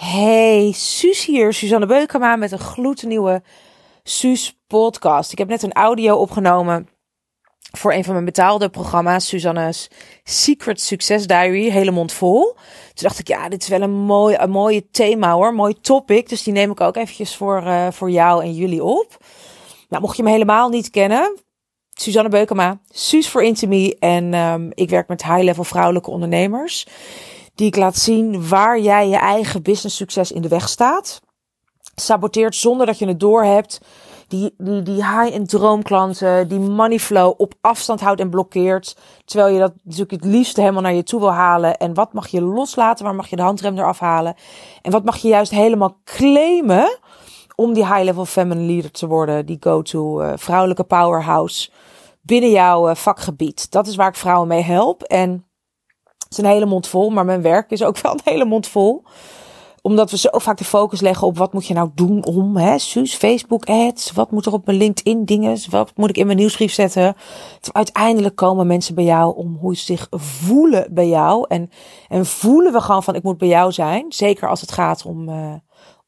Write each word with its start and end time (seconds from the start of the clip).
Hey, 0.00 0.72
Suus 0.72 1.24
hier, 1.24 1.52
Suzanne 1.52 1.86
Beukema 1.86 2.36
met 2.36 2.52
een 2.52 2.58
gloednieuwe 2.58 3.42
Suus 4.02 4.60
podcast. 4.66 5.32
Ik 5.32 5.38
heb 5.38 5.48
net 5.48 5.62
een 5.62 5.72
audio 5.72 6.16
opgenomen 6.16 6.88
voor 7.76 7.92
een 7.92 8.04
van 8.04 8.12
mijn 8.12 8.24
betaalde 8.24 8.68
programma's, 8.68 9.28
Suzanne's 9.28 9.88
Secret 10.24 10.80
Success 10.80 11.26
Diary, 11.26 11.70
hele 11.70 11.90
mond 11.90 12.12
vol. 12.12 12.44
Toen 12.44 12.58
dacht 12.94 13.18
ik, 13.18 13.28
ja, 13.28 13.48
dit 13.48 13.62
is 13.62 13.68
wel 13.68 13.80
een 13.80 13.90
mooi, 13.90 14.36
een 14.38 14.50
mooie 14.50 14.90
thema 14.90 15.32
hoor, 15.32 15.54
mooi 15.54 15.80
topic. 15.80 16.28
Dus 16.28 16.42
die 16.42 16.52
neem 16.52 16.70
ik 16.70 16.80
ook 16.80 16.96
eventjes 16.96 17.36
voor, 17.36 17.62
uh, 17.62 17.90
voor 17.90 18.10
jou 18.10 18.42
en 18.42 18.54
jullie 18.54 18.84
op. 18.84 19.16
Nou, 19.88 20.02
mocht 20.02 20.16
je 20.16 20.22
me 20.22 20.30
helemaal 20.30 20.68
niet 20.68 20.90
kennen, 20.90 21.34
Suzanne 21.90 22.30
Beukema, 22.30 22.80
Suus 22.88 23.28
voor 23.28 23.42
Intimi 23.42 23.90
en 23.90 24.34
um, 24.34 24.70
ik 24.74 24.90
werk 24.90 25.08
met 25.08 25.24
high-level 25.24 25.64
vrouwelijke 25.64 26.10
ondernemers 26.10 26.86
die 27.60 27.68
ik 27.68 27.76
laat 27.76 27.96
zien 27.96 28.48
waar 28.48 28.78
jij 28.78 29.08
je 29.08 29.16
eigen 29.16 29.62
business 29.62 29.96
succes 29.96 30.32
in 30.32 30.42
de 30.42 30.48
weg 30.48 30.68
staat. 30.68 31.20
Saboteert 31.94 32.56
zonder 32.56 32.86
dat 32.86 32.98
je 32.98 33.06
het 33.06 33.20
doorhebt. 33.20 33.80
Die, 34.28 34.54
die, 34.58 34.82
die 34.82 34.94
high-end 34.94 35.48
droomklanten, 35.48 36.48
die 36.48 36.58
money 36.58 36.98
flow 36.98 37.34
op 37.36 37.54
afstand 37.60 38.00
houdt 38.00 38.20
en 38.20 38.30
blokkeert. 38.30 38.96
Terwijl 39.24 39.52
je 39.52 39.58
dat 39.58 39.72
natuurlijk 39.82 40.10
het 40.10 40.24
liefst 40.24 40.56
helemaal 40.56 40.82
naar 40.82 40.94
je 40.94 41.02
toe 41.02 41.20
wil 41.20 41.32
halen. 41.32 41.76
En 41.76 41.94
wat 41.94 42.12
mag 42.12 42.28
je 42.28 42.42
loslaten? 42.42 43.04
Waar 43.04 43.14
mag 43.14 43.28
je 43.28 43.36
de 43.36 43.42
handrem 43.42 43.78
eraf 43.78 43.98
halen? 43.98 44.34
En 44.82 44.90
wat 44.90 45.04
mag 45.04 45.16
je 45.16 45.28
juist 45.28 45.50
helemaal 45.50 45.96
claimen 46.04 46.98
om 47.54 47.72
die 47.72 47.86
high-level 47.86 48.24
feminine 48.24 48.72
leader 48.72 48.90
te 48.90 49.06
worden? 49.06 49.46
Die 49.46 49.56
go-to 49.60 50.22
uh, 50.22 50.32
vrouwelijke 50.36 50.84
powerhouse 50.84 51.70
binnen 52.20 52.50
jouw 52.50 52.88
uh, 52.88 52.94
vakgebied. 52.94 53.70
Dat 53.70 53.86
is 53.86 53.96
waar 53.96 54.08
ik 54.08 54.16
vrouwen 54.16 54.48
mee 54.48 54.62
help. 54.62 55.02
En 55.02 55.44
het 56.30 56.38
is 56.38 56.44
een 56.44 56.50
hele 56.50 56.66
mond 56.66 56.86
vol, 56.86 57.10
maar 57.10 57.24
mijn 57.24 57.42
werk 57.42 57.70
is 57.70 57.82
ook 57.82 57.98
wel 57.98 58.12
een 58.12 58.20
hele 58.24 58.44
mond 58.44 58.66
vol. 58.66 59.02
Omdat 59.82 60.10
we 60.10 60.16
zo 60.16 60.28
vaak 60.32 60.58
de 60.58 60.64
focus 60.64 61.00
leggen 61.00 61.26
op 61.26 61.38
wat 61.38 61.52
moet 61.52 61.66
je 61.66 61.74
nou 61.74 61.90
doen 61.94 62.24
om, 62.24 62.56
hè, 62.56 62.78
Suus, 62.78 63.14
Facebook 63.14 63.64
ads, 63.64 64.12
wat 64.12 64.30
moet 64.30 64.46
er 64.46 64.52
op 64.52 64.66
mijn 64.66 64.78
LinkedIn 64.78 65.24
dingen, 65.24 65.58
wat 65.70 65.92
moet 65.94 66.08
ik 66.08 66.16
in 66.16 66.26
mijn 66.26 66.38
nieuwsbrief 66.38 66.72
zetten. 66.72 67.16
uiteindelijk 67.72 68.36
komen 68.36 68.66
mensen 68.66 68.94
bij 68.94 69.04
jou 69.04 69.36
om 69.36 69.56
hoe 69.60 69.76
ze 69.76 69.84
zich 69.84 70.06
voelen 70.10 70.94
bij 70.94 71.08
jou. 71.08 71.44
En, 71.48 71.70
en 72.08 72.26
voelen 72.26 72.72
we 72.72 72.80
gewoon 72.80 73.02
van 73.02 73.14
ik 73.14 73.22
moet 73.22 73.38
bij 73.38 73.48
jou 73.48 73.72
zijn. 73.72 74.06
Zeker 74.08 74.48
als 74.48 74.60
het 74.60 74.72
gaat 74.72 75.04
om, 75.04 75.28
uh, 75.28 75.52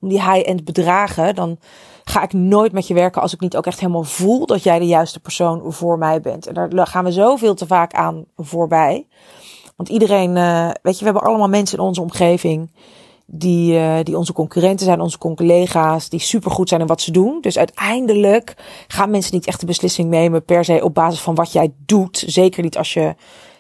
om 0.00 0.08
die 0.08 0.22
high-end 0.22 0.64
bedragen, 0.64 1.34
dan 1.34 1.58
ga 2.05 2.22
ik 2.22 2.33
nooit 2.33 2.72
met 2.72 2.86
je 2.86 2.94
werken 2.94 3.22
als 3.22 3.34
ik 3.34 3.41
niet 3.41 3.56
ook 3.56 3.66
echt 3.66 3.80
helemaal 3.80 4.05
voel 4.05 4.46
dat 4.46 4.62
jij 4.62 4.78
de 4.78 4.86
juiste 4.86 5.20
persoon 5.20 5.72
voor 5.72 5.98
mij 5.98 6.20
bent. 6.20 6.46
En 6.46 6.70
daar 6.70 6.86
gaan 6.86 7.05
we 7.05 7.12
zoveel 7.12 7.55
te 7.55 7.66
vaak 7.66 7.92
aan 7.92 8.24
voorbij. 8.36 9.06
Want 9.83 9.94
iedereen, 9.94 10.36
uh, 10.36 10.70
weet 10.83 10.94
je, 10.94 10.98
we 10.98 11.05
hebben 11.05 11.22
allemaal 11.22 11.48
mensen 11.48 11.78
in 11.78 11.84
onze 11.84 12.00
omgeving 12.00 12.70
die, 13.27 13.75
uh, 13.75 13.94
die 14.02 14.16
onze 14.16 14.33
concurrenten 14.33 14.86
zijn, 14.86 15.00
onze 15.00 15.19
collega's, 15.19 16.08
die 16.08 16.20
supergoed 16.20 16.69
zijn 16.69 16.80
in 16.80 16.86
wat 16.86 17.00
ze 17.00 17.11
doen. 17.11 17.41
Dus 17.41 17.58
uiteindelijk 17.58 18.56
gaan 18.86 19.11
mensen 19.11 19.34
niet 19.34 19.47
echt 19.47 19.61
de 19.61 19.66
beslissing 19.66 20.11
nemen 20.11 20.44
per 20.44 20.64
se 20.64 20.84
op 20.84 20.94
basis 20.94 21.20
van 21.20 21.34
wat 21.34 21.52
jij 21.52 21.72
doet. 21.86 22.24
Zeker 22.27 22.62
niet 22.62 22.78
als 22.78 22.92
je 22.92 23.14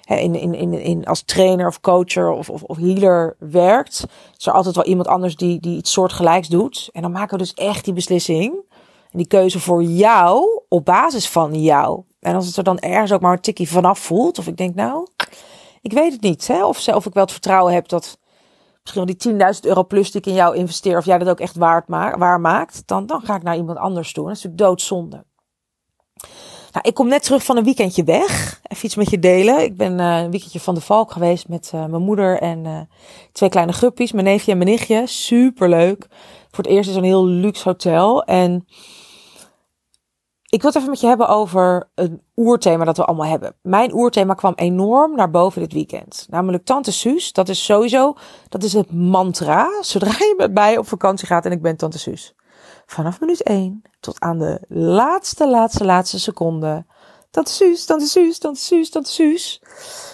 hè, 0.04 0.16
in, 0.16 0.34
in, 0.34 0.54
in, 0.54 0.72
in, 0.72 1.04
als 1.04 1.22
trainer 1.22 1.66
of 1.66 1.80
coacher 1.80 2.30
of, 2.30 2.48
of, 2.48 2.76
healer 2.76 3.36
werkt. 3.38 4.04
Is 4.38 4.46
er 4.46 4.52
altijd 4.52 4.76
wel 4.76 4.84
iemand 4.84 5.08
anders 5.08 5.36
die, 5.36 5.60
die 5.60 5.76
iets 5.76 5.92
soortgelijks 5.92 6.48
doet. 6.48 6.88
En 6.92 7.02
dan 7.02 7.12
maken 7.12 7.38
we 7.38 7.44
dus 7.44 7.54
echt 7.54 7.84
die 7.84 7.94
beslissing 7.94 8.54
en 9.10 9.18
die 9.18 9.26
keuze 9.26 9.60
voor 9.60 9.82
jou 9.82 10.60
op 10.68 10.84
basis 10.84 11.28
van 11.28 11.62
jou. 11.62 12.02
En 12.20 12.34
als 12.34 12.46
het 12.46 12.56
er 12.56 12.64
dan 12.64 12.78
ergens 12.78 13.12
ook 13.12 13.20
maar 13.20 13.32
een 13.32 13.40
tikkie 13.40 13.70
vanaf 13.70 13.98
voelt, 13.98 14.38
of 14.38 14.46
ik 14.46 14.56
denk 14.56 14.74
nou, 14.74 15.06
ik 15.82 15.92
weet 15.92 16.12
het 16.12 16.20
niet. 16.20 16.46
Hè? 16.46 16.64
Of, 16.64 16.88
of 16.88 17.06
ik 17.06 17.14
wel 17.14 17.22
het 17.22 17.32
vertrouwen 17.32 17.74
heb 17.74 17.88
dat 17.88 18.18
misschien 18.82 19.04
wel 19.04 19.36
die 19.38 19.54
10.000 19.54 19.60
euro 19.60 19.84
plus 19.84 20.10
die 20.10 20.20
ik 20.20 20.26
in 20.26 20.34
jou 20.34 20.56
investeer, 20.56 20.96
of 20.98 21.04
jij 21.04 21.18
dat 21.18 21.28
ook 21.28 21.40
echt 21.40 21.56
waard 21.56 21.88
ma 21.88 22.18
waar 22.18 22.40
maakt, 22.40 22.82
dan, 22.86 23.06
dan 23.06 23.20
ga 23.20 23.36
ik 23.36 23.42
naar 23.42 23.56
iemand 23.56 23.78
anders 23.78 24.12
toe. 24.12 24.26
dat 24.26 24.36
is 24.36 24.42
natuurlijk 24.42 24.68
doodzonde. 24.68 25.24
Nou, 26.72 26.88
ik 26.88 26.94
kom 26.94 27.08
net 27.08 27.22
terug 27.22 27.44
van 27.44 27.56
een 27.56 27.64
weekendje 27.64 28.04
weg. 28.04 28.60
Even 28.62 28.84
iets 28.84 28.94
met 28.94 29.10
je 29.10 29.18
delen. 29.18 29.62
Ik 29.62 29.76
ben 29.76 29.98
uh, 29.98 30.18
een 30.18 30.30
weekendje 30.30 30.60
van 30.60 30.74
de 30.74 30.80
Valk 30.80 31.12
geweest 31.12 31.48
met 31.48 31.72
uh, 31.74 31.84
mijn 31.86 32.02
moeder 32.02 32.38
en 32.38 32.64
uh, 32.64 32.80
twee 33.32 33.48
kleine 33.48 33.72
guppies, 33.72 34.12
mijn 34.12 34.24
neefje 34.24 34.52
en 34.52 34.58
mijn 34.58 34.70
nichtje. 34.70 35.06
Superleuk. 35.06 36.06
Voor 36.50 36.64
het 36.64 36.72
eerst 36.72 36.90
is 36.90 36.96
een 36.96 37.04
heel 37.04 37.26
luxe 37.26 37.68
hotel. 37.68 38.24
En 38.24 38.66
ik 40.52 40.62
wil 40.62 40.70
het 40.70 40.78
even 40.78 40.90
met 40.90 41.00
je 41.00 41.06
hebben 41.06 41.28
over 41.28 41.88
een 41.94 42.22
oerthema 42.36 42.84
dat 42.84 42.96
we 42.96 43.04
allemaal 43.04 43.26
hebben. 43.26 43.54
Mijn 43.62 43.94
oerthema 43.94 44.34
kwam 44.34 44.52
enorm 44.54 45.14
naar 45.16 45.30
boven 45.30 45.60
dit 45.60 45.72
weekend. 45.72 46.26
Namelijk 46.30 46.64
Tante 46.64 46.92
Suus. 46.92 47.32
Dat 47.32 47.48
is 47.48 47.64
sowieso, 47.64 48.14
dat 48.48 48.62
is 48.62 48.72
het 48.72 48.92
mantra. 48.92 49.68
Zodra 49.80 50.10
je 50.10 50.34
met 50.36 50.52
mij 50.52 50.78
op 50.78 50.88
vakantie 50.88 51.26
gaat 51.26 51.44
en 51.44 51.52
ik 51.52 51.62
ben 51.62 51.76
Tante 51.76 51.98
Suus. 51.98 52.34
Vanaf 52.86 53.20
minuut 53.20 53.42
1 53.42 53.82
tot 54.00 54.20
aan 54.20 54.38
de 54.38 54.60
laatste, 54.68 55.48
laatste, 55.48 55.84
laatste 55.84 56.20
seconde. 56.20 56.84
Tante 57.30 57.52
Suus, 57.52 57.84
Tante 57.84 58.06
Suus, 58.06 58.38
Tante 58.38 58.60
Suus, 58.60 58.90
Tante 58.90 59.10
Suus. 59.10 59.62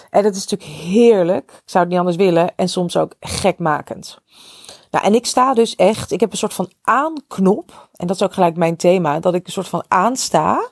En 0.09 0.23
dat 0.23 0.35
is 0.35 0.47
natuurlijk 0.47 0.79
heerlijk. 0.79 1.51
Ik 1.51 1.69
zou 1.69 1.83
het 1.83 1.91
niet 1.91 1.99
anders 1.99 2.17
willen. 2.17 2.55
En 2.55 2.69
soms 2.69 2.97
ook 2.97 3.15
gekmakend. 3.19 4.21
Nou, 4.91 5.05
en 5.05 5.15
ik 5.15 5.25
sta 5.25 5.53
dus 5.53 5.75
echt, 5.75 6.11
ik 6.11 6.19
heb 6.19 6.31
een 6.31 6.37
soort 6.37 6.53
van 6.53 6.71
aanknop. 6.81 7.89
En 7.93 8.07
dat 8.07 8.15
is 8.15 8.23
ook 8.23 8.33
gelijk 8.33 8.57
mijn 8.57 8.77
thema. 8.77 9.19
Dat 9.19 9.33
ik 9.33 9.45
een 9.45 9.51
soort 9.51 9.67
van 9.67 9.83
aansta. 9.87 10.71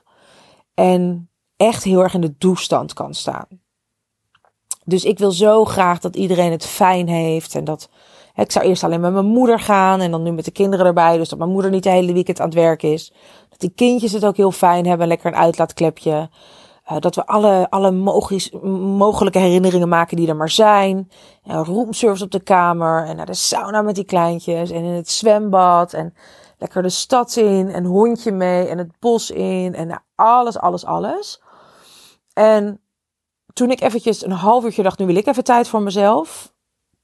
En 0.74 1.30
echt 1.56 1.84
heel 1.84 2.04
erg 2.04 2.14
in 2.14 2.22
de 2.22 2.36
doestand 2.38 2.94
kan 2.94 3.14
staan. 3.14 3.48
Dus 4.86 5.04
ik 5.06 5.20
wil 5.20 5.32
zo 5.32 5.66
graag 5.66 6.00
dat 6.00 6.16
iedereen 6.16 6.52
het 6.52 6.66
fijn 6.66 7.08
heeft. 7.08 7.56
En 7.56 7.64
dat 7.64 7.90
ik 8.36 8.52
zou 8.52 8.66
eerst 8.66 8.84
alleen 8.84 9.02
met 9.02 9.14
mijn 9.14 9.26
moeder 9.26 9.60
gaan. 9.60 10.02
En 10.02 10.12
dan 10.12 10.24
nu 10.24 10.32
met 10.32 10.46
de 10.46 10.52
kinderen 10.52 10.86
erbij. 10.86 11.18
Dus 11.18 11.30
dat 11.30 11.40
mijn 11.40 11.52
moeder 11.52 11.72
niet 11.72 11.84
de 11.84 11.90
hele 11.90 12.14
weekend 12.14 12.40
aan 12.40 12.46
het 12.46 12.56
werk 12.56 12.84
is. 12.84 13.14
Dat 13.50 13.60
die 13.60 13.72
kindjes 13.76 14.12
het 14.12 14.26
ook 14.26 14.38
heel 14.38 14.52
fijn 14.52 14.86
hebben. 14.86 15.08
Lekker 15.08 15.28
een 15.28 15.40
uitlaatklepje. 15.40 16.30
Uh, 16.92 16.98
dat 17.00 17.16
we 17.16 17.26
alle, 17.26 17.68
alle 17.70 17.92
mogelijke 17.92 19.40
herinneringen 19.40 19.90
maken 19.90 20.18
die 20.18 20.28
er 20.28 20.36
maar 20.36 20.50
zijn. 20.50 21.12
En 21.44 21.66
roomservice 21.66 22.24
op 22.24 22.32
de 22.32 22.40
kamer. 22.40 23.06
En 23.06 23.16
naar 23.16 23.26
de 23.26 23.34
sauna 23.34 23.82
met 23.82 23.96
die 23.96 24.04
kleintjes. 24.04 24.70
En 24.70 24.84
in 24.84 24.94
het 24.94 25.10
zwembad. 25.10 25.94
En 25.94 26.14
lekker 26.58 26.82
de 26.82 26.90
stad 26.90 27.36
in. 27.36 27.70
En 27.70 27.86
hondje 27.86 28.32
mee. 28.32 28.68
En 28.68 28.78
het 28.78 29.00
bos 29.00 29.32
in. 29.32 29.76
En 29.76 29.88
nou, 29.88 30.00
alles, 30.16 30.58
alles, 30.58 30.86
alles. 30.86 31.42
En 32.34 32.82
toen 33.54 33.72
ik 33.72 33.82
eventjes 33.82 34.26
een 34.26 34.32
half 34.32 34.64
uurtje 34.64 34.84
dacht, 34.84 35.00
nu 35.00 35.06
wil 35.06 35.16
ik 35.16 35.28
even 35.28 35.44
tijd 35.44 35.68
voor 35.68 35.82
mezelf. 35.82 36.54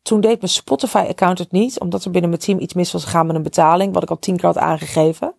Toen 0.01 0.21
deed 0.21 0.41
mijn 0.41 0.51
Spotify-account 0.51 1.39
het 1.39 1.51
niet. 1.51 1.79
Omdat 1.79 2.05
er 2.05 2.11
binnen 2.11 2.29
mijn 2.29 2.41
team 2.41 2.59
iets 2.59 2.73
mis 2.73 2.91
was 2.91 3.03
gegaan 3.03 3.25
met 3.27 3.35
een 3.35 3.43
betaling. 3.43 3.93
Wat 3.93 4.03
ik 4.03 4.09
al 4.09 4.19
tien 4.19 4.37
keer 4.37 4.45
had 4.45 4.57
aangegeven. 4.57 5.35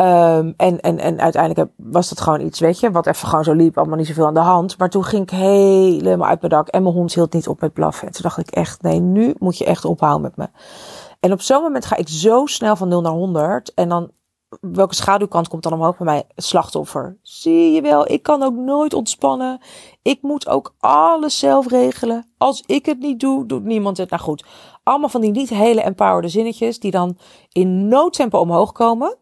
Um, 0.00 0.54
en, 0.56 0.80
en, 0.80 0.98
en 0.98 1.20
uiteindelijk 1.20 1.70
was 1.76 2.08
dat 2.08 2.20
gewoon 2.20 2.40
iets, 2.40 2.60
weet 2.60 2.80
je, 2.80 2.90
wat 2.90 3.06
even 3.06 3.28
gewoon 3.28 3.44
zo 3.44 3.52
liep, 3.52 3.78
allemaal 3.78 3.96
niet 3.96 4.06
zoveel 4.06 4.26
aan 4.26 4.34
de 4.34 4.40
hand. 4.40 4.78
Maar 4.78 4.90
toen 4.90 5.04
ging 5.04 5.22
ik 5.22 5.30
helemaal 5.30 6.28
uit 6.28 6.40
mijn 6.40 6.52
dak 6.52 6.68
en 6.68 6.82
mijn 6.82 6.94
hond 6.94 7.14
hield 7.14 7.32
niet 7.32 7.48
op 7.48 7.60
met 7.60 7.72
blaffen. 7.72 8.06
En 8.06 8.12
toen 8.12 8.22
dacht 8.22 8.38
ik 8.38 8.50
echt, 8.50 8.82
nee, 8.82 9.00
nu 9.00 9.34
moet 9.38 9.58
je 9.58 9.64
echt 9.64 9.84
ophouden 9.84 10.22
met 10.22 10.36
me. 10.36 10.48
En 11.20 11.32
op 11.32 11.40
zo'n 11.40 11.62
moment 11.62 11.86
ga 11.86 11.96
ik 11.96 12.08
zo 12.08 12.46
snel 12.46 12.76
van 12.76 12.88
0 12.88 13.00
naar 13.00 13.12
100. 13.12 13.74
En 13.74 13.88
dan, 13.88 14.10
welke 14.60 14.94
schaduwkant 14.94 15.48
komt 15.48 15.62
dan 15.62 15.72
omhoog 15.72 15.96
bij 15.96 16.06
mij? 16.06 16.24
Slachtoffer. 16.36 17.18
Zie 17.22 17.72
je 17.72 17.80
wel, 17.80 18.10
ik 18.10 18.22
kan 18.22 18.42
ook 18.42 18.54
nooit 18.54 18.94
ontspannen. 18.94 19.60
Ik 20.02 20.22
moet 20.22 20.48
ook 20.48 20.74
alles 20.78 21.38
zelf 21.38 21.68
regelen. 21.68 22.32
Als 22.36 22.62
ik 22.66 22.86
het 22.86 22.98
niet 22.98 23.20
doe, 23.20 23.46
doet 23.46 23.64
niemand 23.64 23.96
het. 23.96 24.10
Nou 24.10 24.22
goed, 24.22 24.44
allemaal 24.82 25.08
van 25.08 25.20
die 25.20 25.30
niet 25.30 25.48
hele 25.48 25.82
empowerde 25.82 26.28
zinnetjes 26.28 26.80
die 26.80 26.90
dan 26.90 27.18
in 27.52 27.88
noodtempo 27.88 28.38
omhoog 28.38 28.72
komen. 28.72 29.16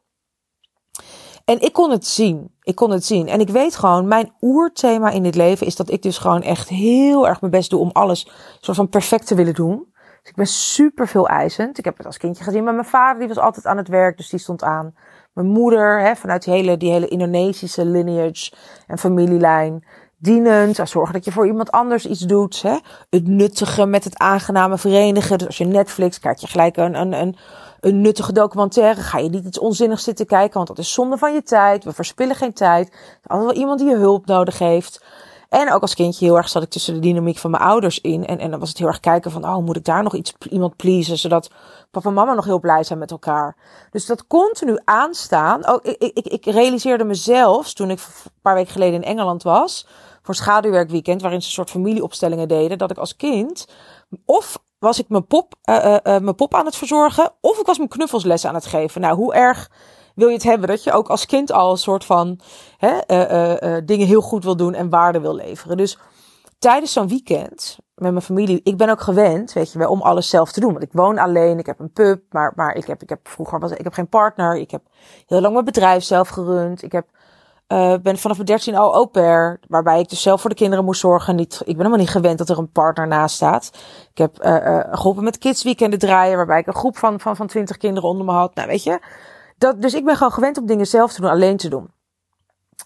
En 1.47 1.61
ik 1.61 1.73
kon 1.73 1.91
het 1.91 2.07
zien. 2.07 2.55
Ik 2.62 2.75
kon 2.75 2.91
het 2.91 3.05
zien. 3.05 3.29
En 3.29 3.41
ik 3.41 3.49
weet 3.49 3.77
gewoon, 3.77 4.09
mijn 4.09 4.33
oerthema 4.41 5.11
in 5.11 5.23
dit 5.23 5.34
leven 5.34 5.67
is 5.67 5.77
dat 5.77 5.91
ik 5.91 6.03
dus 6.03 6.19
gewoon 6.19 6.43
echt 6.43 6.69
heel 6.69 7.29
erg 7.29 7.41
mijn 7.41 7.53
best 7.53 7.71
doe 7.71 7.81
om 7.81 7.91
alles 7.93 8.31
soort 8.61 8.77
van 8.77 8.89
perfect 8.89 9.27
te 9.27 9.34
willen 9.34 9.55
doen. 9.55 9.87
Dus 10.21 10.31
ik 10.31 10.35
ben 10.35 10.47
super 10.47 11.09
veel 11.09 11.29
eisend. 11.29 11.79
Ik 11.79 11.85
heb 11.85 11.97
het 11.97 12.06
als 12.06 12.19
kindje 12.19 12.44
gezien 12.44 12.65
met 12.65 12.75
mijn 12.75 12.87
vader, 12.87 13.19
die 13.19 13.29
was 13.29 13.38
altijd 13.38 13.67
aan 13.67 13.76
het 13.76 13.88
werk, 13.88 14.17
dus 14.17 14.29
die 14.29 14.38
stond 14.38 14.62
aan. 14.62 14.94
Mijn 15.32 15.47
moeder, 15.47 16.00
hè, 16.00 16.17
vanuit 16.17 16.44
die 16.44 16.55
hele, 16.55 16.76
die 16.76 16.91
hele 16.91 17.09
Indonesische 17.09 17.85
lineage 17.85 18.53
en 18.87 18.99
familielijn. 18.99 19.85
Dienend, 20.19 20.81
zorgen 20.85 21.15
dat 21.15 21.25
je 21.25 21.32
voor 21.32 21.47
iemand 21.47 21.70
anders 21.70 22.06
iets 22.06 22.20
doet. 22.20 22.62
Hè. 22.62 22.79
Het 23.11 23.26
nuttige 23.26 23.87
met 23.87 24.05
het 24.05 24.19
aangename 24.19 24.79
verenigen. 24.79 25.38
Dus 25.38 25.47
als 25.47 25.59
je 25.59 25.65
Netflix, 25.65 26.19
kijk 26.19 26.38
je 26.38 26.47
gelijk 26.47 26.76
een, 26.76 26.94
een, 26.94 27.12
een 27.12 27.37
een 27.81 28.00
nuttige 28.00 28.32
documentaire. 28.32 29.00
Ga 29.00 29.19
je 29.19 29.28
niet 29.28 29.44
iets 29.44 29.58
onzinnigs 29.58 30.05
zitten 30.05 30.26
kijken, 30.26 30.55
want 30.55 30.69
dat 30.69 30.78
is 30.78 30.93
zonde 30.93 31.19
van 31.19 31.34
je 31.34 31.43
tijd. 31.43 31.84
We 31.84 31.93
verspillen 31.93 32.37
geen 32.37 32.52
tijd. 32.52 32.88
Er 32.88 32.94
is 33.23 33.28
altijd 33.28 33.49
wel 33.49 33.61
iemand 33.61 33.78
die 33.78 33.88
je 33.88 33.96
hulp 33.96 34.26
nodig 34.26 34.58
heeft. 34.58 35.05
En 35.49 35.73
ook 35.73 35.82
als 35.82 35.94
kindje 35.94 36.25
heel 36.25 36.37
erg 36.37 36.49
zat 36.49 36.62
ik 36.62 36.70
tussen 36.70 36.94
de 36.94 37.00
dynamiek 37.00 37.38
van 37.38 37.50
mijn 37.50 37.62
ouders 37.62 38.00
in. 38.00 38.26
En, 38.26 38.38
en 38.38 38.50
dan 38.50 38.61
was 38.61 38.69
het 38.69 38.78
heel 38.78 38.87
erg 38.87 39.00
kijken 39.00 39.31
van, 39.31 39.44
oh, 39.44 39.64
moet 39.64 39.76
ik 39.76 39.84
daar 39.84 40.02
nog 40.02 40.14
iets, 40.14 40.34
iemand 40.50 40.76
pleasen, 40.76 41.19
zodat 41.19 41.50
papa 41.90 42.08
en 42.08 42.14
mama 42.14 42.34
nog 42.34 42.44
heel 42.44 42.61
blij 42.61 42.84
zijn 42.84 42.99
met 42.99 43.11
elkaar. 43.11 43.56
Dus 43.90 44.06
dat 44.06 44.26
continu 44.26 44.79
aanstaan. 44.84 45.69
Oh, 45.69 45.79
ik, 45.82 45.96
ik, 45.99 46.26
ik 46.26 46.44
realiseerde 46.44 47.05
mezelf, 47.05 47.72
toen 47.72 47.90
ik 47.90 47.99
een 47.99 48.31
paar 48.43 48.55
weken 48.55 48.72
geleden 48.72 48.94
in 48.94 49.08
Engeland 49.08 49.43
was, 49.43 49.87
voor 50.22 50.34
schaduwwerkweekend, 50.34 51.20
waarin 51.20 51.40
ze 51.40 51.46
een 51.46 51.52
soort 51.52 51.70
familieopstellingen 51.70 52.49
deden, 52.49 52.79
dat 52.79 52.90
ik 52.90 52.99
als 52.99 53.17
kind 53.17 53.69
of 54.25 54.58
was 54.87 54.99
ik 54.99 55.09
mijn 55.09 55.27
pop, 55.27 55.55
uh, 55.65 55.85
uh, 55.85 56.00
mijn 56.03 56.35
pop 56.35 56.55
aan 56.55 56.65
het 56.65 56.77
verzorgen. 56.77 57.33
Of 57.41 57.59
ik 57.59 57.67
was 57.67 57.79
mijn 57.79 57.88
knuffelsles 57.88 58.44
aan 58.44 58.55
het 58.55 58.67
geven. 58.67 59.00
Nou, 59.00 59.17
hoe 59.17 59.35
erg 59.35 59.71
wil 60.15 60.29
je 60.29 60.35
het 60.35 60.43
hebben 60.43 60.69
dat 60.69 60.85
je 60.85 60.93
ook 60.93 61.09
als 61.09 61.27
kind 61.27 61.53
al 61.53 61.71
een 61.71 61.77
soort 61.77 62.05
van 62.05 62.41
hè, 62.77 62.99
dingen 63.85 64.06
heel 64.06 64.21
goed 64.21 64.44
wil 64.44 64.56
doen 64.56 64.75
en 64.75 64.88
waarde 64.88 65.21
wil 65.21 65.35
leveren. 65.35 65.77
Dus 65.77 65.99
tijdens 66.59 66.93
zo'n 66.93 67.09
weekend 67.09 67.79
met 67.94 68.11
mijn 68.12 68.25
familie, 68.25 68.61
ik 68.62 68.77
ben 68.77 68.88
ook 68.88 69.00
gewend, 69.00 69.53
weet 69.53 69.73
je 69.73 69.88
om 69.88 70.03
alles 70.03 70.29
zelf 70.29 70.53
te 70.53 70.61
doen. 70.61 70.73
Want 70.73 70.85
ik 70.85 70.93
woon 70.93 71.19
alleen, 71.19 71.59
ik 71.59 71.67
heb 71.67 71.81
een 71.81 71.93
pub, 71.93 72.23
maar, 72.31 72.53
maar 72.56 72.75
ik, 72.75 72.87
heb, 72.87 73.03
ik 73.03 73.09
heb 73.09 73.29
vroeger 73.29 73.59
was, 73.59 73.71
ik 73.71 73.85
heb 73.85 73.93
geen 73.93 74.09
partner. 74.09 74.56
Ik 74.56 74.71
heb 74.71 74.82
heel 75.27 75.41
lang 75.41 75.53
mijn 75.53 75.65
bedrijf 75.65 76.05
zelf 76.05 76.29
gerund. 76.29 76.82
Ik 76.82 76.93
heb 76.93 77.06
uh, 77.69 77.95
ben 78.03 78.19
vanaf 78.19 78.37
mijn 78.37 78.49
13 78.49 78.77
al 78.77 78.95
au 78.95 79.07
pair, 79.07 79.61
waarbij 79.69 80.01
ik 80.01 80.09
dus 80.09 80.23
zelf 80.23 80.41
voor 80.41 80.51
de 80.51 80.57
kinderen 80.57 80.85
moest 80.85 81.01
zorgen. 81.01 81.37
Niet, 81.37 81.55
ik 81.55 81.67
ben 81.67 81.77
helemaal 81.77 81.99
niet 81.99 82.09
gewend 82.09 82.39
dat 82.39 82.49
er 82.49 82.59
een 82.59 82.73
partner 82.73 83.07
naast 83.07 83.35
staat. 83.35 83.71
Ik 84.11 84.19
heb 84.19 84.45
uh, 84.45 84.53
uh, 84.53 84.81
geholpen 84.91 85.25
met 85.25 85.39
kidsweekenden 85.39 85.99
draaien, 85.99 86.37
waarbij 86.37 86.59
ik 86.59 86.67
een 86.67 86.75
groep 86.75 86.97
van, 86.97 87.21
van, 87.21 87.37
van 87.37 87.47
20 87.47 87.77
kinderen 87.77 88.09
onder 88.09 88.27
me 88.27 88.33
had. 88.33 88.55
Nou, 88.55 88.69
weet 88.69 88.83
je. 88.83 89.01
Dat, 89.59 89.83
dus 89.83 89.95
ik 89.95 90.05
ben 90.05 90.17
gewoon 90.17 90.33
gewend 90.33 90.59
om 90.59 90.67
dingen 90.67 90.87
zelf 90.87 91.13
te 91.13 91.21
doen, 91.21 91.31
alleen 91.31 91.57
te 91.57 91.69
doen. 91.69 91.91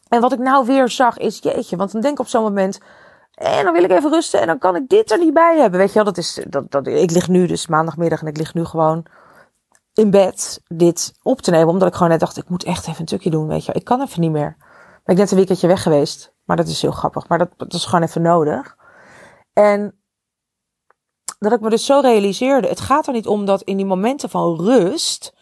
En 0.09 0.21
wat 0.21 0.33
ik 0.33 0.39
nou 0.39 0.67
weer 0.67 0.89
zag 0.89 1.19
is, 1.19 1.39
jeetje, 1.39 1.77
want 1.77 1.93
dan 1.93 2.01
denk 2.01 2.15
ik 2.15 2.21
op 2.21 2.29
zo'n 2.29 2.43
moment, 2.43 2.81
en 3.35 3.65
dan 3.65 3.73
wil 3.73 3.85
ik 3.85 3.91
even 3.91 4.11
rusten 4.11 4.41
en 4.41 4.47
dan 4.47 4.59
kan 4.59 4.77
ik 4.77 4.89
dit 4.89 5.11
er 5.11 5.19
niet 5.19 5.35
bij 5.35 5.59
hebben. 5.59 5.79
Weet 5.79 5.89
je 5.89 5.95
wel, 5.95 6.05
dat 6.05 6.17
is, 6.17 6.45
dat, 6.49 6.71
dat, 6.71 6.87
ik 6.87 7.11
lig 7.11 7.29
nu 7.29 7.47
dus 7.47 7.67
maandagmiddag 7.67 8.21
en 8.21 8.27
ik 8.27 8.37
lig 8.37 8.55
nu 8.55 8.65
gewoon 8.65 9.07
in 9.95 10.11
bed 10.11 10.63
dit 10.69 11.13
op 11.23 11.41
te 11.41 11.51
nemen. 11.51 11.69
Omdat 11.69 11.89
ik 11.89 11.95
gewoon 11.95 12.09
net 12.09 12.21
dacht, 12.21 12.37
ik 12.37 12.49
moet 12.49 12.65
echt 12.65 12.87
even 12.87 13.01
een 13.01 13.07
stukje 13.07 13.31
doen, 13.31 13.47
weet 13.47 13.65
je 13.65 13.73
Ik 13.73 13.85
kan 13.85 14.01
even 14.03 14.21
niet 14.21 14.31
meer 14.31 14.57
ben 15.05 15.15
ik 15.15 15.17
net 15.17 15.31
een 15.31 15.37
weekendje 15.37 15.67
weg 15.67 15.83
geweest. 15.83 16.35
Maar 16.45 16.57
dat 16.57 16.67
is 16.67 16.83
heel 16.83 16.91
grappig. 16.91 17.29
Maar 17.29 17.39
dat, 17.39 17.51
dat 17.57 17.73
is 17.73 17.85
gewoon 17.85 18.05
even 18.05 18.23
nodig. 18.23 18.77
En 19.53 20.01
dat 21.39 21.53
ik 21.53 21.61
me 21.61 21.71
dus 21.71 21.87
zo 21.87 22.01
realiseerde. 22.01 22.69
Het 22.69 22.81
gaat 22.81 23.07
er 23.07 23.13
niet 23.13 23.27
om 23.27 23.45
dat 23.45 23.63
in 23.63 23.77
die 23.77 23.87
momenten 23.87 24.31
van 24.31 24.61
rust. 24.61 25.35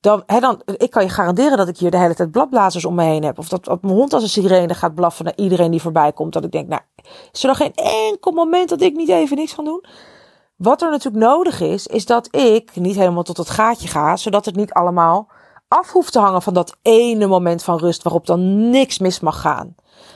Dan, 0.00 0.22
dan, 0.26 0.62
ik 0.76 0.90
kan 0.90 1.02
je 1.02 1.08
garanderen 1.08 1.56
dat 1.56 1.68
ik 1.68 1.78
hier 1.78 1.90
de 1.90 1.98
hele 1.98 2.14
tijd 2.14 2.30
bladblazers 2.30 2.84
om 2.84 2.94
me 2.94 3.02
heen 3.02 3.24
heb. 3.24 3.38
Of 3.38 3.48
dat, 3.48 3.64
dat 3.64 3.82
mijn 3.82 3.94
hond 3.94 4.12
als 4.12 4.22
een 4.22 4.28
sirene 4.28 4.74
gaat 4.74 4.94
blaffen 4.94 5.24
naar 5.24 5.36
iedereen 5.36 5.70
die 5.70 5.80
voorbij 5.80 6.12
komt. 6.12 6.32
Dat 6.32 6.44
ik 6.44 6.52
denk, 6.52 6.68
nou, 6.68 6.82
is 7.32 7.42
er 7.42 7.48
nog 7.48 7.56
geen 7.56 7.74
enkel 7.74 8.32
moment 8.32 8.68
dat 8.68 8.80
ik 8.80 8.94
niet 8.94 9.08
even 9.08 9.36
niks 9.36 9.54
kan 9.54 9.64
doen? 9.64 9.84
Wat 10.56 10.82
er 10.82 10.90
natuurlijk 10.90 11.24
nodig 11.24 11.60
is, 11.60 11.86
is 11.86 12.06
dat 12.06 12.36
ik 12.36 12.76
niet 12.76 12.96
helemaal 12.96 13.22
tot 13.22 13.36
het 13.36 13.50
gaatje 13.50 13.88
ga. 13.88 14.16
Zodat 14.16 14.44
het 14.44 14.56
niet 14.56 14.72
allemaal 14.72 15.28
af 15.72 15.90
hoeft 15.90 16.12
te 16.12 16.18
hangen 16.18 16.42
van 16.42 16.54
dat 16.54 16.76
ene 16.82 17.26
moment 17.26 17.62
van 17.62 17.78
rust 17.78 18.02
waarop 18.02 18.26
dan 18.26 18.70
niks 18.70 18.98
mis 18.98 19.20
mag 19.20 19.40
gaan. 19.40 19.74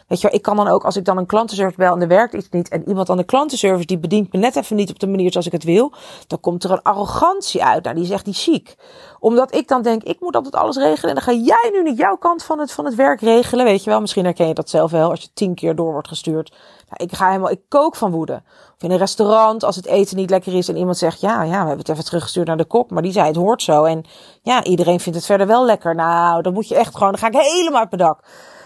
Weet 0.09 0.21
je, 0.21 0.31
ik 0.31 0.43
kan 0.43 0.57
dan 0.57 0.69
ook, 0.69 0.85
als 0.85 0.97
ik 0.97 1.05
dan 1.05 1.19
een 1.19 1.27
klantenservice 1.27 1.79
bel 1.79 1.95
en 1.95 2.01
er 2.01 2.09
werkt 2.09 2.35
iets 2.35 2.49
niet 2.51 2.69
en 2.69 2.89
iemand 2.89 3.11
aan 3.11 3.17
de 3.17 3.25
klantenservice 3.25 3.87
die 3.87 3.99
bedient 3.99 4.33
me 4.33 4.39
net 4.39 4.57
even 4.57 4.77
niet 4.77 4.91
op 4.91 4.99
de 4.99 5.07
manier 5.07 5.31
zoals 5.31 5.47
ik 5.47 5.53
het 5.53 5.65
wil, 5.65 5.93
dan 6.27 6.41
komt 6.41 6.65
er 6.65 6.71
een 6.71 6.83
arrogantie 6.83 7.65
uit. 7.65 7.83
Nou, 7.83 7.95
die 7.95 8.05
is 8.05 8.11
echt 8.11 8.27
niet 8.27 8.37
chic. 8.37 8.77
Omdat 9.19 9.55
ik 9.55 9.69
dan 9.69 9.83
denk, 9.83 10.03
ik 10.03 10.21
moet 10.21 10.37
altijd 10.37 10.55
alles 10.55 10.77
regelen 10.77 11.09
en 11.09 11.23
dan 11.25 11.35
ga 11.35 11.43
jij 11.43 11.71
nu 11.73 11.83
niet 11.83 11.99
jouw 11.99 12.17
kant 12.17 12.43
van 12.43 12.59
het, 12.59 12.73
van 12.73 12.85
het 12.85 12.95
werk 12.95 13.21
regelen. 13.21 13.65
Weet 13.65 13.85
je 13.85 13.91
wel, 13.91 14.01
misschien 14.01 14.25
herken 14.25 14.49
je 14.49 14.55
dat 14.55 14.71
zelf 14.71 14.91
wel 14.91 15.11
als 15.11 15.21
je 15.21 15.29
tien 15.35 15.55
keer 15.55 15.75
door 15.77 15.93
wordt 15.93 16.09
gestuurd. 16.09 16.51
Nou, 16.89 17.11
ik 17.11 17.17
ga 17.17 17.27
helemaal, 17.27 17.51
ik 17.51 17.61
kook 17.69 17.97
van 17.97 18.11
woede. 18.11 18.43
Of 18.77 18.83
in 18.83 18.91
een 18.91 18.99
restaurant, 18.99 19.65
als 19.65 19.77
het 19.77 19.87
eten 19.87 20.17
niet 20.17 20.31
lekker 20.31 20.55
is 20.55 20.69
en 20.69 20.77
iemand 20.77 20.99
zegt, 20.99 21.21
ja, 21.21 21.43
ja, 21.43 21.51
we 21.51 21.57
hebben 21.57 21.79
het 21.79 21.89
even 21.89 22.05
teruggestuurd 22.05 22.47
naar 22.47 22.57
de 22.57 22.65
kok, 22.65 22.91
maar 22.91 23.03
die 23.03 23.13
zei, 23.13 23.27
het 23.27 23.37
hoort 23.37 23.63
zo. 23.63 23.85
En 23.85 24.05
ja, 24.43 24.65
iedereen 24.65 25.01
vindt 25.01 25.19
het 25.19 25.27
verder 25.27 25.47
wel 25.47 25.65
lekker. 25.65 25.95
Nou, 25.95 26.43
dan 26.43 26.53
moet 26.53 26.69
je 26.69 26.75
echt 26.75 26.97
gewoon, 26.97 27.13
dan 27.13 27.21
ga 27.21 27.27
ik 27.27 27.47
helemaal 27.47 27.81
uit 27.81 27.91
mijn 27.91 28.03
dak. 28.03 28.21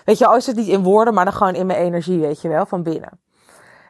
Weet 0.05 0.19
je, 0.19 0.27
al 0.27 0.37
is 0.37 0.47
het 0.47 0.57
niet 0.57 0.69
in 0.69 0.83
woorden, 0.83 1.15
maar 1.15 1.25
dan 1.25 1.35
gewoon 1.35 1.55
in 1.55 1.67
mijn 1.67 1.79
energie, 1.79 2.19
weet 2.19 2.41
je 2.41 2.49
wel, 2.49 2.67
van 2.67 2.83
binnen. 2.83 3.21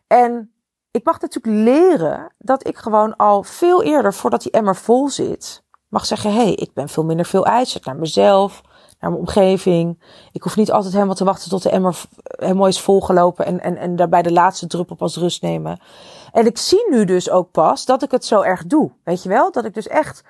En 0.07 0.53
ik 0.91 1.05
mag 1.05 1.21
natuurlijk 1.21 1.65
leren 1.65 2.33
dat 2.39 2.67
ik 2.67 2.77
gewoon 2.77 3.17
al 3.17 3.43
veel 3.43 3.83
eerder, 3.83 4.15
voordat 4.15 4.43
die 4.43 4.53
emmer 4.53 4.77
vol 4.77 5.09
zit, 5.09 5.63
mag 5.89 6.07
zeggen: 6.07 6.33
hé, 6.33 6.43
hey, 6.43 6.53
ik 6.53 6.75
ben 6.75 6.89
veel 6.89 7.05
minder 7.05 7.27
veel 7.27 7.47
eisend 7.47 7.85
naar 7.85 7.97
mezelf, 7.97 8.61
naar 9.01 9.11
mijn 9.11 9.23
omgeving. 9.23 10.03
Ik 10.33 10.43
hoef 10.43 10.57
niet 10.57 10.73
altijd 10.73 10.93
helemaal 10.93 11.15
te 11.15 11.25
wachten 11.25 11.51
tot 11.51 11.63
de 11.63 11.71
emmer 11.71 12.03
helemaal 12.23 12.67
is 12.67 12.81
volgelopen 12.81 13.47
en, 13.47 13.61
en, 13.61 13.77
en 13.77 13.97
daarbij 13.97 14.23
de 14.23 14.33
laatste 14.33 14.67
druppel 14.67 14.97
pas 14.97 15.17
rust 15.17 15.43
nemen. 15.43 15.81
En 16.33 16.47
ik 16.47 16.59
zie 16.59 16.91
nu 16.91 17.05
dus 17.05 17.31
ook 17.31 17.51
pas 17.51 17.85
dat 17.85 18.03
ik 18.03 18.11
het 18.11 18.25
zo 18.25 18.41
erg 18.41 18.67
doe. 18.67 18.91
Weet 19.05 19.23
je 19.23 19.29
wel? 19.29 19.53
Dat 19.53 19.65
ik 19.65 19.75
dus 19.75 19.89
echt 19.89 20.25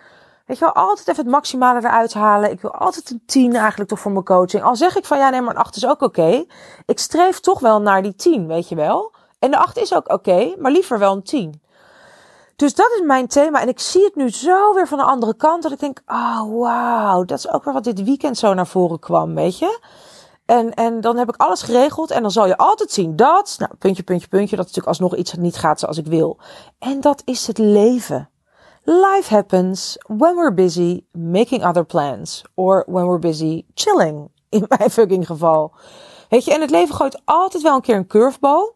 Weet 0.51 0.59
je 0.59 0.65
wel, 0.65 0.85
altijd 0.85 1.09
even 1.09 1.23
het 1.23 1.33
maximale 1.33 1.79
eruit 1.79 2.15
halen. 2.15 2.51
Ik 2.51 2.61
wil 2.61 2.75
altijd 2.75 3.11
een 3.11 3.23
10 3.27 3.55
eigenlijk 3.55 3.91
toch 3.91 4.01
voor 4.01 4.13
mijn 4.13 4.25
coaching. 4.25 4.63
Al 4.63 4.77
zeg 4.77 4.97
ik 4.97 5.05
van 5.05 5.19
ja, 5.19 5.31
nee, 5.31 5.41
maar 5.41 5.55
een 5.55 5.61
8 5.61 5.77
is 5.77 5.87
ook 5.87 6.03
oké. 6.03 6.45
Ik 6.87 6.99
streef 6.99 7.41
toch 7.41 7.61
wel 7.61 7.81
naar 7.81 8.03
die 8.03 8.15
10, 8.15 8.47
weet 8.47 8.69
je 8.69 8.75
wel. 8.75 9.13
En 9.39 9.51
de 9.51 9.57
8 9.57 9.77
is 9.77 9.95
ook 9.95 10.13
oké, 10.13 10.55
maar 10.59 10.73
liever 10.73 10.99
wel 10.99 11.13
een 11.13 11.23
10. 11.23 11.63
Dus 12.57 12.75
dat 12.75 12.91
is 12.95 13.03
mijn 13.07 13.27
thema. 13.27 13.61
En 13.61 13.69
ik 13.69 13.81
zie 13.81 14.05
het 14.05 14.15
nu 14.15 14.31
zo 14.31 14.75
weer 14.75 14.89
van 14.89 14.99
de 14.99 15.05
andere 15.05 15.35
kant. 15.35 15.63
Dat 15.63 15.73
ik 15.73 15.81
denk, 15.81 16.03
oh 16.07 16.59
wauw, 16.61 17.25
dat 17.25 17.39
is 17.39 17.49
ook 17.51 17.65
weer 17.65 17.75
wat 17.75 17.85
dit 17.85 18.05
weekend 18.05 18.39
zo 18.39 18.55
naar 18.55 18.67
voren 18.67 18.99
kwam, 18.99 19.35
weet 19.35 19.59
je. 19.59 19.81
En, 20.47 20.75
en 20.75 21.01
dan 21.01 21.17
heb 21.17 21.29
ik 21.29 21.37
alles 21.37 21.63
geregeld. 21.63 22.11
En 22.11 22.23
dan 22.23 22.31
zal 22.31 22.47
je 22.47 22.57
altijd 22.57 22.93
zien 22.93 23.17
dat, 23.17 23.55
nou, 23.59 23.73
puntje, 23.79 24.03
puntje, 24.03 24.29
puntje. 24.29 24.57
Dat 24.57 24.67
natuurlijk 24.67 25.01
alsnog 25.01 25.17
iets 25.17 25.33
niet 25.33 25.57
gaat 25.57 25.81
zoals 25.81 25.99
ik 25.99 26.07
wil. 26.07 26.39
En 26.79 27.01
dat 27.01 27.23
is 27.25 27.47
het 27.47 27.59
leven. 27.59 28.29
Life 28.85 29.29
happens 29.29 29.97
when 30.07 30.37
we're 30.37 30.55
busy 30.55 31.05
making 31.13 31.65
other 31.65 31.85
plans. 31.85 32.43
Or 32.55 32.85
when 32.87 33.07
we're 33.07 33.19
busy 33.19 33.65
chilling. 33.75 34.31
In 34.49 34.65
mijn 34.69 34.91
fucking 34.91 35.27
geval. 35.27 35.75
Weet 36.29 36.45
je, 36.45 36.55
en 36.55 36.61
het 36.61 36.71
leven 36.71 36.95
gooit 36.95 37.21
altijd 37.25 37.63
wel 37.63 37.75
een 37.75 37.81
keer 37.81 37.97
een 37.97 38.07
curveball. 38.07 38.73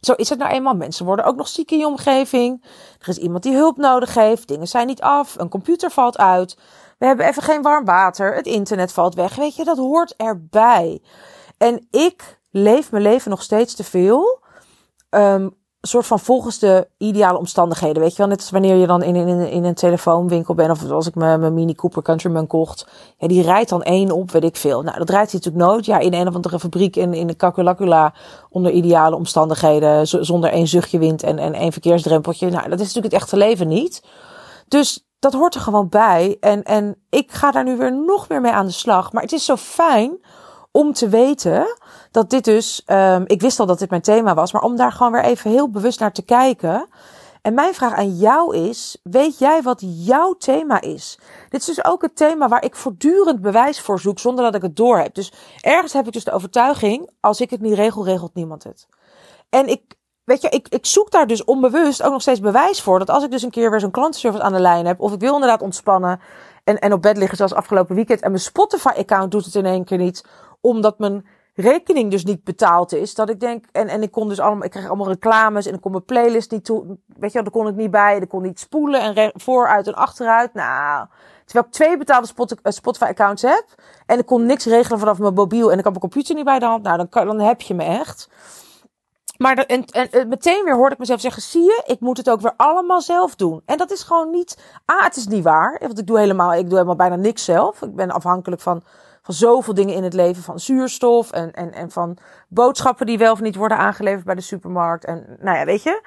Zo 0.00 0.12
is 0.12 0.28
het 0.28 0.38
nou 0.38 0.52
eenmaal. 0.52 0.74
Mensen 0.74 1.06
worden 1.06 1.24
ook 1.24 1.36
nog 1.36 1.48
ziek 1.48 1.70
in 1.70 1.78
je 1.78 1.86
omgeving. 1.86 2.64
Er 3.00 3.08
is 3.08 3.18
iemand 3.18 3.42
die 3.42 3.54
hulp 3.54 3.76
nodig 3.76 4.14
heeft. 4.14 4.48
Dingen 4.48 4.68
zijn 4.68 4.86
niet 4.86 5.00
af. 5.00 5.38
Een 5.38 5.48
computer 5.48 5.90
valt 5.90 6.18
uit. 6.18 6.58
We 6.98 7.06
hebben 7.06 7.26
even 7.26 7.42
geen 7.42 7.62
warm 7.62 7.84
water. 7.84 8.34
Het 8.34 8.46
internet 8.46 8.92
valt 8.92 9.14
weg. 9.14 9.34
Weet 9.34 9.56
je, 9.56 9.64
dat 9.64 9.76
hoort 9.76 10.16
erbij. 10.16 11.02
En 11.58 11.86
ik 11.90 12.40
leef 12.50 12.90
mijn 12.90 13.02
leven 13.02 13.30
nog 13.30 13.42
steeds 13.42 13.74
te 13.74 13.84
veel. 13.84 14.42
Um, 15.10 15.56
soort 15.86 16.06
van 16.06 16.20
volgens 16.20 16.58
de 16.58 16.88
ideale 16.98 17.38
omstandigheden. 17.38 18.02
Weet 18.02 18.10
je 18.10 18.16
wel, 18.16 18.26
net 18.26 18.38
als 18.38 18.50
wanneer 18.50 18.76
je 18.76 18.86
dan 18.86 19.02
in, 19.02 19.16
in, 19.16 19.50
in 19.50 19.64
een 19.64 19.74
telefoonwinkel 19.74 20.54
bent. 20.54 20.70
Of 20.70 20.90
als 20.90 21.06
ik 21.06 21.14
mijn, 21.14 21.40
mijn 21.40 21.54
Mini 21.54 21.74
Cooper 21.74 22.02
Countryman 22.02 22.46
kocht. 22.46 22.86
Ja, 23.18 23.28
die 23.28 23.42
rijdt 23.42 23.68
dan 23.68 23.82
één 23.82 24.10
op, 24.10 24.30
weet 24.30 24.44
ik 24.44 24.56
veel. 24.56 24.82
Nou, 24.82 24.98
dat 24.98 25.10
rijdt 25.10 25.30
hij 25.30 25.40
natuurlijk 25.40 25.70
nooit. 25.70 25.86
Ja, 25.86 25.98
in 25.98 26.14
een 26.14 26.28
of 26.28 26.34
andere 26.34 26.58
fabriek 26.58 26.96
in, 26.96 27.14
in 27.14 27.26
de 27.26 27.34
Kakulakula. 27.34 28.14
Onder 28.50 28.72
ideale 28.72 29.16
omstandigheden. 29.16 30.06
Zonder 30.06 30.50
één 30.50 30.66
zuchtje 30.66 30.98
wind 30.98 31.22
en, 31.22 31.38
en 31.38 31.54
één 31.54 31.72
verkeersdrempeltje. 31.72 32.50
Nou, 32.50 32.68
dat 32.68 32.80
is 32.80 32.86
natuurlijk 32.86 33.12
het 33.12 33.22
echte 33.22 33.36
leven 33.36 33.68
niet. 33.68 34.02
Dus 34.68 35.06
dat 35.18 35.32
hoort 35.32 35.54
er 35.54 35.60
gewoon 35.60 35.88
bij. 35.88 36.36
En, 36.40 36.62
en 36.62 36.96
ik 37.10 37.32
ga 37.32 37.50
daar 37.50 37.64
nu 37.64 37.76
weer 37.76 37.94
nog 38.04 38.28
meer 38.28 38.40
mee 38.40 38.52
aan 38.52 38.66
de 38.66 38.72
slag. 38.72 39.12
Maar 39.12 39.22
het 39.22 39.32
is 39.32 39.44
zo 39.44 39.56
fijn 39.56 40.18
om 40.70 40.92
te 40.92 41.08
weten 41.08 41.66
dat 42.14 42.30
dit 42.30 42.44
dus, 42.44 42.82
um, 42.86 43.24
ik 43.26 43.40
wist 43.40 43.60
al 43.60 43.66
dat 43.66 43.78
dit 43.78 43.90
mijn 43.90 44.02
thema 44.02 44.34
was, 44.34 44.52
maar 44.52 44.62
om 44.62 44.76
daar 44.76 44.92
gewoon 44.92 45.12
weer 45.12 45.24
even 45.24 45.50
heel 45.50 45.70
bewust 45.70 46.00
naar 46.00 46.12
te 46.12 46.22
kijken. 46.22 46.88
En 47.42 47.54
mijn 47.54 47.74
vraag 47.74 47.94
aan 47.94 48.16
jou 48.16 48.56
is: 48.56 49.00
weet 49.02 49.38
jij 49.38 49.62
wat 49.62 49.82
jouw 49.84 50.32
thema 50.32 50.80
is? 50.80 51.18
Dit 51.48 51.60
is 51.60 51.66
dus 51.66 51.84
ook 51.84 52.02
het 52.02 52.16
thema 52.16 52.48
waar 52.48 52.64
ik 52.64 52.76
voortdurend 52.76 53.40
bewijs 53.40 53.80
voor 53.80 54.00
zoek 54.00 54.18
zonder 54.18 54.44
dat 54.44 54.54
ik 54.54 54.62
het 54.62 54.76
door 54.76 54.98
heb. 54.98 55.14
Dus 55.14 55.32
ergens 55.60 55.92
heb 55.92 56.06
ik 56.06 56.12
dus 56.12 56.24
de 56.24 56.32
overtuiging: 56.32 57.10
als 57.20 57.40
ik 57.40 57.50
het 57.50 57.60
niet 57.60 57.74
regel, 57.74 58.04
regelt 58.04 58.34
niemand 58.34 58.64
het. 58.64 58.86
En 59.48 59.66
ik, 59.68 59.82
weet 60.24 60.42
je, 60.42 60.48
ik, 60.48 60.68
ik 60.68 60.86
zoek 60.86 61.10
daar 61.10 61.26
dus 61.26 61.44
onbewust 61.44 62.02
ook 62.02 62.12
nog 62.12 62.22
steeds 62.22 62.40
bewijs 62.40 62.82
voor. 62.82 62.98
Dat 62.98 63.10
als 63.10 63.24
ik 63.24 63.30
dus 63.30 63.42
een 63.42 63.50
keer 63.50 63.70
weer 63.70 63.80
zo'n 63.80 63.90
klantenservice 63.90 64.42
aan 64.42 64.52
de 64.52 64.60
lijn 64.60 64.86
heb, 64.86 65.00
of 65.00 65.12
ik 65.12 65.20
wil 65.20 65.34
inderdaad 65.34 65.62
ontspannen 65.62 66.20
en, 66.64 66.78
en 66.78 66.92
op 66.92 67.02
bed 67.02 67.16
liggen 67.16 67.36
zoals 67.36 67.54
afgelopen 67.54 67.94
weekend 67.94 68.20
en 68.20 68.30
mijn 68.30 68.42
Spotify-account 68.42 69.30
doet 69.30 69.44
het 69.44 69.54
in 69.54 69.66
één 69.66 69.84
keer 69.84 69.98
niet, 69.98 70.24
omdat 70.60 70.98
mijn 70.98 71.26
rekening 71.54 72.10
dus 72.10 72.24
niet 72.24 72.44
betaald 72.44 72.92
is. 72.92 73.14
Dat 73.14 73.28
ik 73.28 73.40
denk, 73.40 73.64
en, 73.72 73.88
en 73.88 74.02
ik 74.02 74.10
kon 74.10 74.28
dus 74.28 74.40
allemaal, 74.40 74.64
ik 74.64 74.70
kreeg 74.70 74.86
allemaal 74.86 75.08
reclames 75.08 75.66
en 75.66 75.74
ik 75.74 75.80
kon 75.80 75.90
mijn 75.90 76.04
playlist 76.04 76.50
niet 76.50 76.64
toe, 76.64 76.98
weet 77.06 77.32
je, 77.32 77.42
daar 77.42 77.50
kon 77.50 77.68
ik 77.68 77.74
niet 77.74 77.90
bij. 77.90 78.18
Ik 78.18 78.28
kon 78.28 78.42
niet 78.42 78.60
spoelen 78.60 79.14
en 79.14 79.32
vooruit 79.34 79.86
en 79.86 79.94
achteruit. 79.94 80.54
Nou, 80.54 81.06
terwijl 81.44 81.66
ik 81.66 81.72
twee 81.72 81.98
betaalde 81.98 82.28
eh, 82.62 82.72
Spotify 82.72 83.04
accounts 83.04 83.42
heb 83.42 83.64
en 84.06 84.18
ik 84.18 84.26
kon 84.26 84.46
niks 84.46 84.64
regelen 84.64 84.98
vanaf 84.98 85.18
mijn 85.18 85.34
mobiel 85.34 85.72
en 85.72 85.78
ik 85.78 85.84
had 85.84 85.92
mijn 85.92 86.10
computer 86.10 86.34
niet 86.34 86.44
bij 86.44 86.58
de 86.58 86.64
hand. 86.64 86.82
Nou, 86.82 87.06
dan, 87.10 87.26
dan 87.26 87.40
heb 87.40 87.60
je 87.60 87.74
me 87.74 87.84
echt. 87.84 88.28
Maar 89.36 89.56
en, 89.56 89.84
en, 89.84 90.28
meteen 90.28 90.64
weer 90.64 90.74
hoorde 90.74 90.94
ik 90.94 90.98
mezelf 91.00 91.20
zeggen: 91.20 91.42
zie 91.42 91.62
je, 91.62 91.82
ik 91.86 92.00
moet 92.00 92.16
het 92.16 92.30
ook 92.30 92.40
weer 92.40 92.54
allemaal 92.56 93.00
zelf 93.00 93.34
doen. 93.34 93.62
En 93.66 93.78
dat 93.78 93.90
is 93.90 94.02
gewoon 94.02 94.30
niet. 94.30 94.58
Ah, 94.84 95.04
het 95.04 95.16
is 95.16 95.26
niet 95.26 95.44
waar. 95.44 95.78
Want 95.80 95.98
ik 95.98 96.06
doe 96.06 96.18
helemaal, 96.18 96.54
ik 96.54 96.64
doe 96.64 96.72
helemaal 96.72 96.96
bijna 96.96 97.16
niks 97.16 97.44
zelf. 97.44 97.82
Ik 97.82 97.94
ben 97.94 98.10
afhankelijk 98.10 98.62
van 98.62 98.82
van 99.24 99.34
zoveel 99.34 99.74
dingen 99.74 99.94
in 99.94 100.02
het 100.02 100.12
leven. 100.12 100.42
Van 100.42 100.60
zuurstof 100.60 101.30
en, 101.30 101.52
en, 101.52 101.72
en 101.72 101.90
van 101.90 102.16
boodschappen 102.48 103.06
die 103.06 103.18
wel 103.18 103.32
of 103.32 103.40
niet 103.40 103.56
worden 103.56 103.78
aangeleverd 103.78 104.24
bij 104.24 104.34
de 104.34 104.40
supermarkt. 104.40 105.04
En 105.04 105.36
nou 105.40 105.58
ja, 105.58 105.64
weet 105.64 105.82
je. 105.82 106.02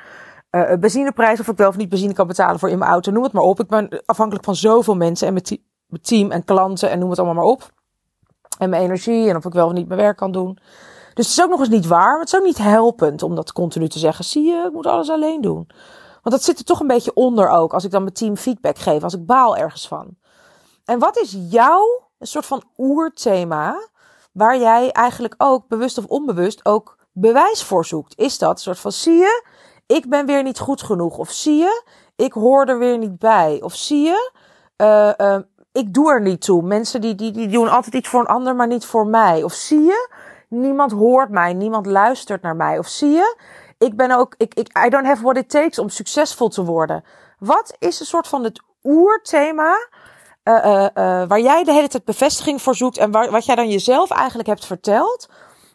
Uh, 0.52 0.74
benzineprijs, 0.74 1.40
of 1.40 1.48
ik 1.48 1.58
wel 1.58 1.68
of 1.68 1.78
niet 1.78 1.90
benzine 1.90 2.14
kan 2.14 2.28
betalen 2.28 2.60
voor 2.60 2.70
in 2.70 2.78
mijn 2.78 2.92
auto. 2.92 3.12
Noem 3.12 3.24
het 3.24 3.32
maar 3.32 3.44
op. 3.44 3.60
Ik 3.60 3.68
ben 3.68 4.04
afhankelijk 4.06 4.46
van 4.46 4.56
zoveel 4.56 4.96
mensen 4.96 5.28
en 5.28 5.34
mijn, 5.34 6.02
team 6.02 6.32
en 6.32 6.44
klanten 6.44 6.90
en 6.90 7.00
noem 7.00 7.10
het 7.10 7.20
allemaal 7.20 7.44
maar 7.44 7.54
op. 7.54 7.72
En 8.58 8.70
mijn 8.70 8.84
energie 8.84 9.30
en 9.30 9.36
of 9.36 9.46
ik 9.46 9.54
wel 9.54 9.68
of 9.68 9.74
niet 9.74 9.88
mijn 9.88 10.00
werk 10.00 10.18
kan 10.18 10.32
doen. 10.32 10.60
Dus 11.14 11.28
het 11.28 11.38
is 11.38 11.44
ook 11.44 11.50
nog 11.50 11.60
eens 11.60 11.70
niet 11.70 11.88
waar. 11.88 12.12
Maar 12.12 12.20
het 12.20 12.34
is 12.34 12.40
ook 12.40 12.46
niet 12.46 12.58
helpend 12.58 13.24
om 13.24 13.36
dat 13.36 13.52
continu 13.52 13.88
te 13.88 14.00
zeggen. 14.00 14.26
Zie 14.26 14.46
je, 14.46 14.64
ik 14.68 14.74
moet 14.74 14.86
alles 14.86 15.10
alleen 15.10 15.42
doen. 15.42 15.68
Want 16.22 16.36
dat 16.36 16.44
zit 16.44 16.60
er 16.60 16.66
toch 16.66 16.80
een 16.80 16.88
beetje 16.88 17.14
onder 17.14 17.50
ook, 17.50 17.74
als 17.74 17.84
ik 17.84 17.92
dan 17.92 18.02
mijn 18.02 18.14
team 18.14 18.38
feedback 18.38 18.78
geef, 18.78 19.04
als 19.04 19.14
ik 19.14 19.26
baal 19.26 19.58
ergens 19.58 19.88
van. 19.88 20.18
En 20.86 21.00
wat 21.00 21.18
is 21.18 21.38
jouw 21.50 22.07
een 22.20 22.28
soort 22.28 22.46
van 22.46 22.64
oerthema, 22.78 23.88
waar 24.32 24.58
jij 24.58 24.92
eigenlijk 24.92 25.36
ook, 25.38 25.68
bewust 25.68 25.98
of 25.98 26.06
onbewust, 26.06 26.66
ook 26.66 26.98
bewijs 27.12 27.64
voor 27.64 27.86
zoekt? 27.86 28.18
Is 28.18 28.38
dat 28.38 28.52
een 28.52 28.58
soort 28.58 28.80
van, 28.80 28.92
zie 28.92 29.18
je, 29.18 29.44
ik 29.88 30.10
ben 30.10 30.26
weer 30.26 30.44
niet 30.44 30.60
goed 30.60 30.82
genoeg. 30.82 31.18
Of 31.18 31.32
zie 31.32 31.58
je, 31.58 31.84
ik 32.16 32.34
hoor 32.34 32.66
er 32.66 32.80
weer 32.80 32.98
niet 32.98 33.20
bij. 33.20 33.60
Of 33.62 33.76
zie 33.76 34.04
je, 34.04 34.32
uh, 34.78 35.12
uh, 35.18 35.40
ik 35.72 35.94
doe 35.94 36.12
er 36.12 36.22
niet 36.22 36.42
toe. 36.42 36.62
Mensen 36.62 37.02
die, 37.02 37.16
die, 37.16 37.32
die 37.32 37.48
doen 37.48 37.70
altijd 37.70 37.96
iets 37.96 38.10
voor 38.10 38.20
een 38.20 38.26
ander, 38.26 38.56
maar 38.56 38.68
niet 38.68 38.86
voor 38.86 39.08
mij. 39.08 39.44
Of 39.44 39.54
zie 39.54 39.82
je, 39.82 40.10
niemand 40.50 40.92
hoort 40.92 41.30
mij, 41.30 41.54
niemand 41.54 41.86
luistert 41.86 42.42
naar 42.42 42.56
mij. 42.56 42.78
Of 42.78 42.88
zie 42.88 43.12
je, 43.12 43.38
ik 43.78 43.96
ben 43.96 44.12
ook, 44.12 44.34
ik, 44.38 44.54
ik, 44.54 44.86
I 44.86 44.90
don't 44.90 45.06
have 45.06 45.24
what 45.24 45.38
it 45.38 45.50
takes 45.50 45.80
om 45.80 45.90
succesvol 45.90 46.50
te 46.50 46.64
worden. 46.64 47.04
Wat 47.40 47.76
is 47.80 48.00
een 48.00 48.06
soort 48.06 48.28
van 48.28 48.44
het 48.44 48.62
oerthema 48.84 49.88
uh, 50.48 50.66
uh, 50.66 50.82
uh, 50.82 51.28
waar 51.28 51.40
jij 51.40 51.64
de 51.64 51.74
hele 51.74 51.88
tijd 51.88 52.06
bevestiging 52.06 52.62
voor 52.62 52.76
zoekt 52.76 52.98
en 52.98 53.12
waar, 53.12 53.32
wat 53.32 53.46
jij 53.46 53.56
dan 53.56 53.70
jezelf 53.70 54.12
eigenlijk 54.12 54.48
hebt 54.48 54.66
verteld? 54.66 55.30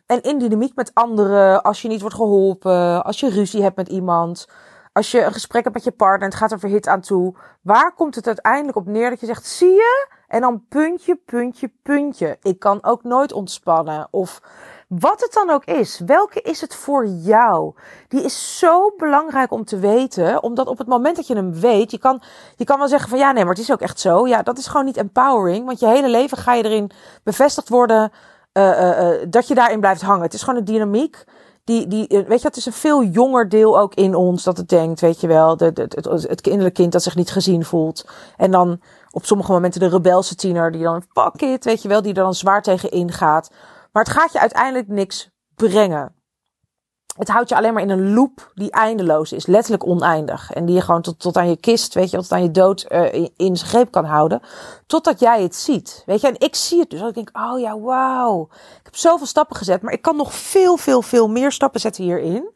En 0.07 0.23
in 0.23 0.39
dynamiek 0.39 0.75
met 0.75 0.91
anderen, 0.95 1.63
als 1.63 1.83
je 1.83 1.89
niet 1.89 2.01
wordt 2.01 2.17
geholpen, 2.17 3.05
als 3.05 3.21
je 3.21 3.31
ruzie 3.31 3.63
hebt 3.63 3.77
met 3.77 3.89
iemand, 3.89 4.49
als 4.93 5.11
je 5.11 5.25
een 5.25 5.33
gesprek 5.33 5.63
hebt 5.63 5.75
met 5.75 5.85
je 5.85 5.91
partner 5.91 6.21
en 6.21 6.29
het 6.29 6.35
gaat 6.35 6.53
er 6.53 6.59
verhit 6.59 6.87
aan 6.87 7.01
toe. 7.01 7.35
Waar 7.63 7.95
komt 7.95 8.15
het 8.15 8.27
uiteindelijk 8.27 8.77
op 8.77 8.87
neer 8.87 9.11
dat 9.11 9.21
je 9.21 9.27
zegt, 9.27 9.47
zie 9.47 9.73
je? 9.73 10.09
En 10.29 10.41
dan 10.41 10.65
puntje, 10.69 11.17
puntje, 11.17 11.73
puntje. 11.83 12.39
Ik 12.43 12.59
kan 12.59 12.79
ook 12.83 13.03
nooit 13.03 13.33
ontspannen. 13.33 14.09
Of 14.11 14.41
wat 14.99 15.21
het 15.21 15.33
dan 15.33 15.51
ook 15.51 15.65
is. 15.65 16.01
Welke 16.07 16.41
is 16.41 16.61
het 16.61 16.75
voor 16.75 17.07
jou? 17.07 17.75
Die 18.09 18.23
is 18.23 18.59
zo 18.59 18.93
belangrijk 18.97 19.53
om 19.53 19.65
te 19.65 19.79
weten. 19.79 20.43
Omdat 20.43 20.67
op 20.67 20.79
het 20.79 20.87
moment 20.87 21.17
dat 21.17 21.27
je 21.27 21.35
hem 21.35 21.53
weet, 21.53 21.91
je 21.91 21.99
kan, 21.99 22.23
je 22.57 22.65
kan 22.65 22.79
wel 22.79 22.89
zeggen 22.89 23.09
van 23.09 23.19
ja, 23.19 23.33
nee, 23.33 23.45
maar 23.45 23.55
het 23.55 23.63
is 23.63 23.73
ook 23.73 23.81
echt 23.81 24.01
zo. 24.01 24.27
Ja, 24.27 24.43
dat 24.43 24.59
is 24.59 24.67
gewoon 24.67 24.85
niet 24.85 24.97
empowering. 24.97 25.67
Want 25.67 25.81
je 25.81 25.87
hele 25.87 26.09
leven 26.09 26.39
ga 26.39 26.55
je 26.55 26.65
erin 26.65 26.91
bevestigd 27.23 27.69
worden 27.69 28.13
uh, 28.53 29.11
dat 29.29 29.49
je 29.49 29.55
daarin 29.55 29.81
blijft 29.81 30.03
hangen. 30.03 30.23
Het 30.23 30.35
is 30.35 30.43
gewoon 30.43 30.59
een 30.59 30.65
dynamiek 30.65 31.25
die, 31.65 31.87
die, 31.87 32.07
weet 32.09 32.41
je, 32.41 32.47
het 32.47 32.57
is 32.57 32.67
een 32.67 32.73
veel 32.73 33.05
jonger 33.05 33.49
deel 33.49 33.79
ook 33.79 33.95
in 33.95 34.15
ons 34.15 34.43
dat 34.43 34.57
het 34.57 34.69
denkt, 34.69 35.01
weet 35.01 35.21
je 35.21 35.27
wel, 35.27 35.57
de, 35.57 35.73
de, 35.73 35.83
het, 35.89 36.29
het 36.29 36.41
kinderlijk 36.41 36.75
kind 36.75 36.93
dat 36.93 37.03
zich 37.03 37.17
niet 37.17 37.31
gezien 37.31 37.65
voelt. 37.65 38.09
En 38.37 38.51
dan 38.51 38.81
op 39.11 39.25
sommige 39.25 39.53
momenten 39.53 39.81
de 39.81 39.89
rebelse 39.89 40.35
tiener 40.35 40.73
die 40.73 40.83
dan, 40.83 41.03
fuck 41.13 41.43
it, 41.43 41.65
weet 41.65 41.83
je 41.83 41.89
wel, 41.89 42.03
die 42.03 42.15
er 42.15 42.23
dan 42.23 42.35
zwaar 42.35 42.63
tegen 42.63 42.91
ingaat. 42.91 43.51
Maar 43.93 44.05
het 44.05 44.13
gaat 44.13 44.33
je 44.33 44.41
uiteindelijk 44.41 44.89
niks 44.89 45.31
brengen 45.55 46.23
het 47.17 47.29
houdt 47.29 47.49
je 47.49 47.57
alleen 47.57 47.73
maar 47.73 47.83
in 47.83 47.91
een 47.91 48.13
loop 48.15 48.53
die 48.55 48.71
eindeloos 48.71 49.33
is, 49.33 49.47
letterlijk 49.47 49.87
oneindig. 49.87 50.53
En 50.53 50.65
die 50.65 50.75
je 50.75 50.81
gewoon 50.81 51.03
tot, 51.03 51.19
tot 51.19 51.37
aan 51.37 51.49
je 51.49 51.57
kist, 51.57 51.95
weet 51.95 52.11
je, 52.11 52.17
tot 52.17 52.33
aan 52.33 52.43
je 52.43 52.51
dood 52.51 52.87
uh, 52.89 53.29
in, 53.37 53.57
greep 53.57 53.91
kan 53.91 54.05
houden. 54.05 54.41
Totdat 54.87 55.21
jij 55.21 55.43
het 55.43 55.57
ziet. 55.57 56.03
Weet 56.07 56.21
je, 56.21 56.27
en 56.27 56.39
ik 56.39 56.55
zie 56.55 56.81
het 56.81 56.91
dus. 56.91 57.01
Ik 57.01 57.15
denk, 57.15 57.31
oh 57.33 57.61
ja, 57.61 57.79
wauw. 57.79 58.49
Ik 58.53 58.85
heb 58.85 58.97
zoveel 58.97 59.27
stappen 59.27 59.57
gezet, 59.57 59.83
maar 59.83 59.93
ik 59.93 60.03
kan 60.03 60.17
nog 60.17 60.35
veel, 60.35 60.77
veel, 60.77 61.03
veel 61.03 61.29
meer 61.29 61.53
stappen 61.53 61.81
zetten 61.81 62.05
hierin. 62.05 62.51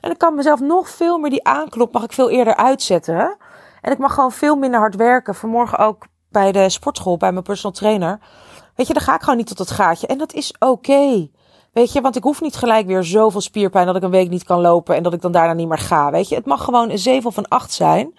En 0.00 0.10
ik 0.10 0.18
kan 0.18 0.34
mezelf 0.34 0.60
nog 0.60 0.88
veel 0.88 1.18
meer 1.18 1.30
die 1.30 1.44
aanklop, 1.44 1.92
mag 1.92 2.04
ik 2.04 2.12
veel 2.12 2.30
eerder 2.30 2.56
uitzetten. 2.56 3.36
En 3.80 3.92
ik 3.92 3.98
mag 3.98 4.14
gewoon 4.14 4.32
veel 4.32 4.56
minder 4.56 4.80
hard 4.80 4.96
werken. 4.96 5.34
Vanmorgen 5.34 5.78
ook 5.78 6.06
bij 6.28 6.52
de 6.52 6.68
sportschool, 6.68 7.16
bij 7.16 7.32
mijn 7.32 7.44
personal 7.44 7.72
trainer. 7.72 8.18
Weet 8.74 8.86
je, 8.86 8.92
dan 8.92 9.02
ga 9.02 9.14
ik 9.14 9.20
gewoon 9.20 9.36
niet 9.36 9.46
tot 9.46 9.58
het 9.58 9.70
gaatje. 9.70 10.06
En 10.06 10.18
dat 10.18 10.32
is 10.32 10.54
oké. 10.58 11.28
Weet 11.72 11.92
je, 11.92 12.00
want 12.00 12.16
ik 12.16 12.22
hoef 12.22 12.40
niet 12.40 12.56
gelijk 12.56 12.86
weer 12.86 13.04
zoveel 13.04 13.40
spierpijn 13.40 13.86
dat 13.86 13.96
ik 13.96 14.02
een 14.02 14.10
week 14.10 14.28
niet 14.28 14.44
kan 14.44 14.60
lopen 14.60 14.96
en 14.96 15.02
dat 15.02 15.12
ik 15.12 15.20
dan 15.20 15.32
daarna 15.32 15.52
niet 15.52 15.68
meer 15.68 15.78
ga. 15.78 16.10
Weet 16.10 16.28
je, 16.28 16.34
het 16.34 16.46
mag 16.46 16.64
gewoon 16.64 16.90
een 16.90 16.98
7 16.98 17.28
of 17.28 17.36
een 17.36 17.48
8 17.48 17.72
zijn. 17.72 18.14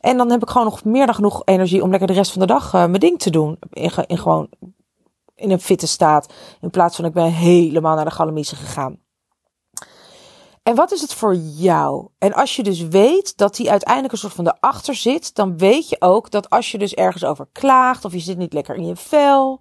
En 0.00 0.16
dan 0.16 0.30
heb 0.30 0.42
ik 0.42 0.48
gewoon 0.48 0.66
nog 0.66 0.84
meer 0.84 1.06
dan 1.06 1.14
genoeg 1.14 1.42
energie 1.44 1.82
om 1.82 1.90
lekker 1.90 2.08
de 2.08 2.14
rest 2.14 2.32
van 2.32 2.40
de 2.40 2.46
dag 2.46 2.66
uh, 2.66 2.72
mijn 2.72 2.92
ding 2.92 3.18
te 3.18 3.30
doen. 3.30 3.58
In, 3.70 4.18
gewoon 4.18 4.48
in 5.34 5.50
een 5.50 5.60
fitte 5.60 5.86
staat. 5.86 6.32
In 6.60 6.70
plaats 6.70 6.96
van 6.96 7.04
ik 7.04 7.12
ben 7.12 7.32
helemaal 7.32 7.94
naar 7.94 8.04
de 8.04 8.10
galamise 8.10 8.56
gegaan. 8.56 8.98
En 10.62 10.74
wat 10.74 10.92
is 10.92 11.00
het 11.00 11.14
voor 11.14 11.34
jou? 11.34 12.08
En 12.18 12.32
als 12.32 12.56
je 12.56 12.62
dus 12.62 12.88
weet 12.88 13.36
dat 13.36 13.56
die 13.56 13.70
uiteindelijk 13.70 14.12
een 14.12 14.18
soort 14.18 14.32
van 14.32 14.46
erachter 14.46 14.94
zit, 14.94 15.34
dan 15.34 15.58
weet 15.58 15.88
je 15.88 15.96
ook 15.98 16.30
dat 16.30 16.50
als 16.50 16.70
je 16.70 16.78
dus 16.78 16.94
ergens 16.94 17.24
over 17.24 17.48
klaagt 17.52 18.04
of 18.04 18.12
je 18.12 18.18
zit 18.18 18.38
niet 18.38 18.52
lekker 18.52 18.74
in 18.74 18.86
je 18.86 18.96
vel 18.96 19.60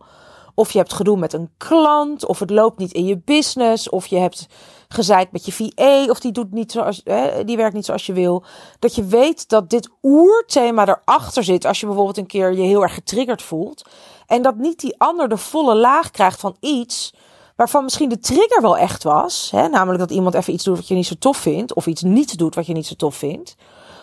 of 0.59 0.71
je 0.71 0.77
hebt 0.77 0.93
gedoe 0.93 1.17
met 1.17 1.33
een 1.33 1.49
klant, 1.57 2.25
of 2.25 2.39
het 2.39 2.49
loopt 2.49 2.77
niet 2.77 2.91
in 2.91 3.05
je 3.05 3.21
business, 3.25 3.89
of 3.89 4.05
je 4.05 4.17
hebt 4.17 4.47
gezaaid 4.87 5.31
met 5.31 5.45
je 5.45 5.51
VA, 5.51 6.05
of 6.09 6.19
die 6.19 6.31
doet 6.31 6.51
niet 6.51 6.71
zoals, 6.71 7.03
die 7.45 7.57
werkt 7.57 7.73
niet 7.73 7.85
zoals 7.85 8.05
je 8.05 8.13
wil. 8.13 8.43
Dat 8.79 8.95
je 8.95 9.03
weet 9.05 9.49
dat 9.49 9.69
dit 9.69 9.89
oerthema 10.01 10.87
erachter 10.87 11.43
zit 11.43 11.65
als 11.65 11.79
je 11.79 11.85
bijvoorbeeld 11.85 12.17
een 12.17 12.25
keer 12.25 12.53
je 12.53 12.61
heel 12.61 12.81
erg 12.81 12.93
getriggerd 12.93 13.41
voelt. 13.41 13.85
En 14.27 14.41
dat 14.41 14.55
niet 14.55 14.79
die 14.79 14.95
ander 14.97 15.29
de 15.29 15.37
volle 15.37 15.75
laag 15.75 16.11
krijgt 16.11 16.39
van 16.39 16.55
iets 16.59 17.13
waarvan 17.55 17.83
misschien 17.83 18.09
de 18.09 18.19
trigger 18.19 18.61
wel 18.61 18.77
echt 18.77 19.03
was. 19.03 19.51
Hè, 19.51 19.67
namelijk 19.67 19.99
dat 19.99 20.11
iemand 20.11 20.35
even 20.35 20.53
iets 20.53 20.63
doet 20.63 20.77
wat 20.77 20.87
je 20.87 20.95
niet 20.95 21.07
zo 21.07 21.15
tof 21.19 21.37
vindt, 21.37 21.73
of 21.73 21.87
iets 21.87 22.01
niet 22.01 22.37
doet 22.37 22.55
wat 22.55 22.65
je 22.65 22.73
niet 22.73 22.87
zo 22.87 22.95
tof 22.95 23.15
vindt. 23.15 23.55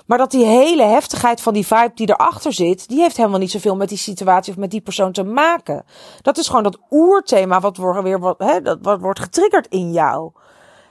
Maar 0.06 0.18
dat 0.18 0.30
die 0.30 0.44
hele 0.44 0.82
heftigheid 0.82 1.40
van 1.40 1.52
die 1.54 1.66
vibe 1.66 1.92
die 1.94 2.08
erachter 2.08 2.52
zit, 2.52 2.88
die 2.88 3.00
heeft 3.00 3.16
helemaal 3.16 3.38
niet 3.38 3.50
zoveel 3.50 3.76
met 3.76 3.88
die 3.88 3.99
situatie 3.99 4.52
of 4.52 4.58
met 4.58 4.70
die 4.70 4.80
persoon 4.80 5.12
te 5.12 5.25
maken. 5.25 5.84
Dat 6.23 6.38
is 6.38 6.46
gewoon 6.46 6.62
dat 6.62 6.78
oerthema 6.90 7.61
wat, 7.61 7.76
wordt 7.76 8.02
weer, 8.02 8.18
wat, 8.18 8.38
hè, 8.38 8.62
dat, 8.62 8.78
wat 8.82 9.00
wordt 9.00 9.20
getriggerd 9.20 9.66
in 9.66 9.92
jou. 9.92 10.32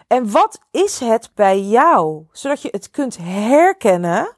En 0.08 0.32
wat 0.32 0.60
is 0.72 1.00
het 1.00 1.32
bij 1.36 1.62
jou? 1.62 2.26
Zodat 2.32 2.62
je 2.62 2.68
het 2.72 2.90
kunt 2.90 3.18
herkennen, 3.22 4.36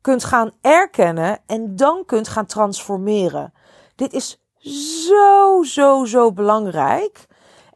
kunt 0.00 0.24
gaan 0.24 0.52
erkennen 0.60 1.38
en 1.46 1.76
dan 1.76 2.04
kunt 2.06 2.28
gaan 2.28 2.46
transformeren. 2.46 3.52
Dit 3.94 4.12
is 4.12 4.40
zo, 5.06 5.62
zo, 5.62 6.04
zo 6.04 6.32
belangrijk. 6.32 7.26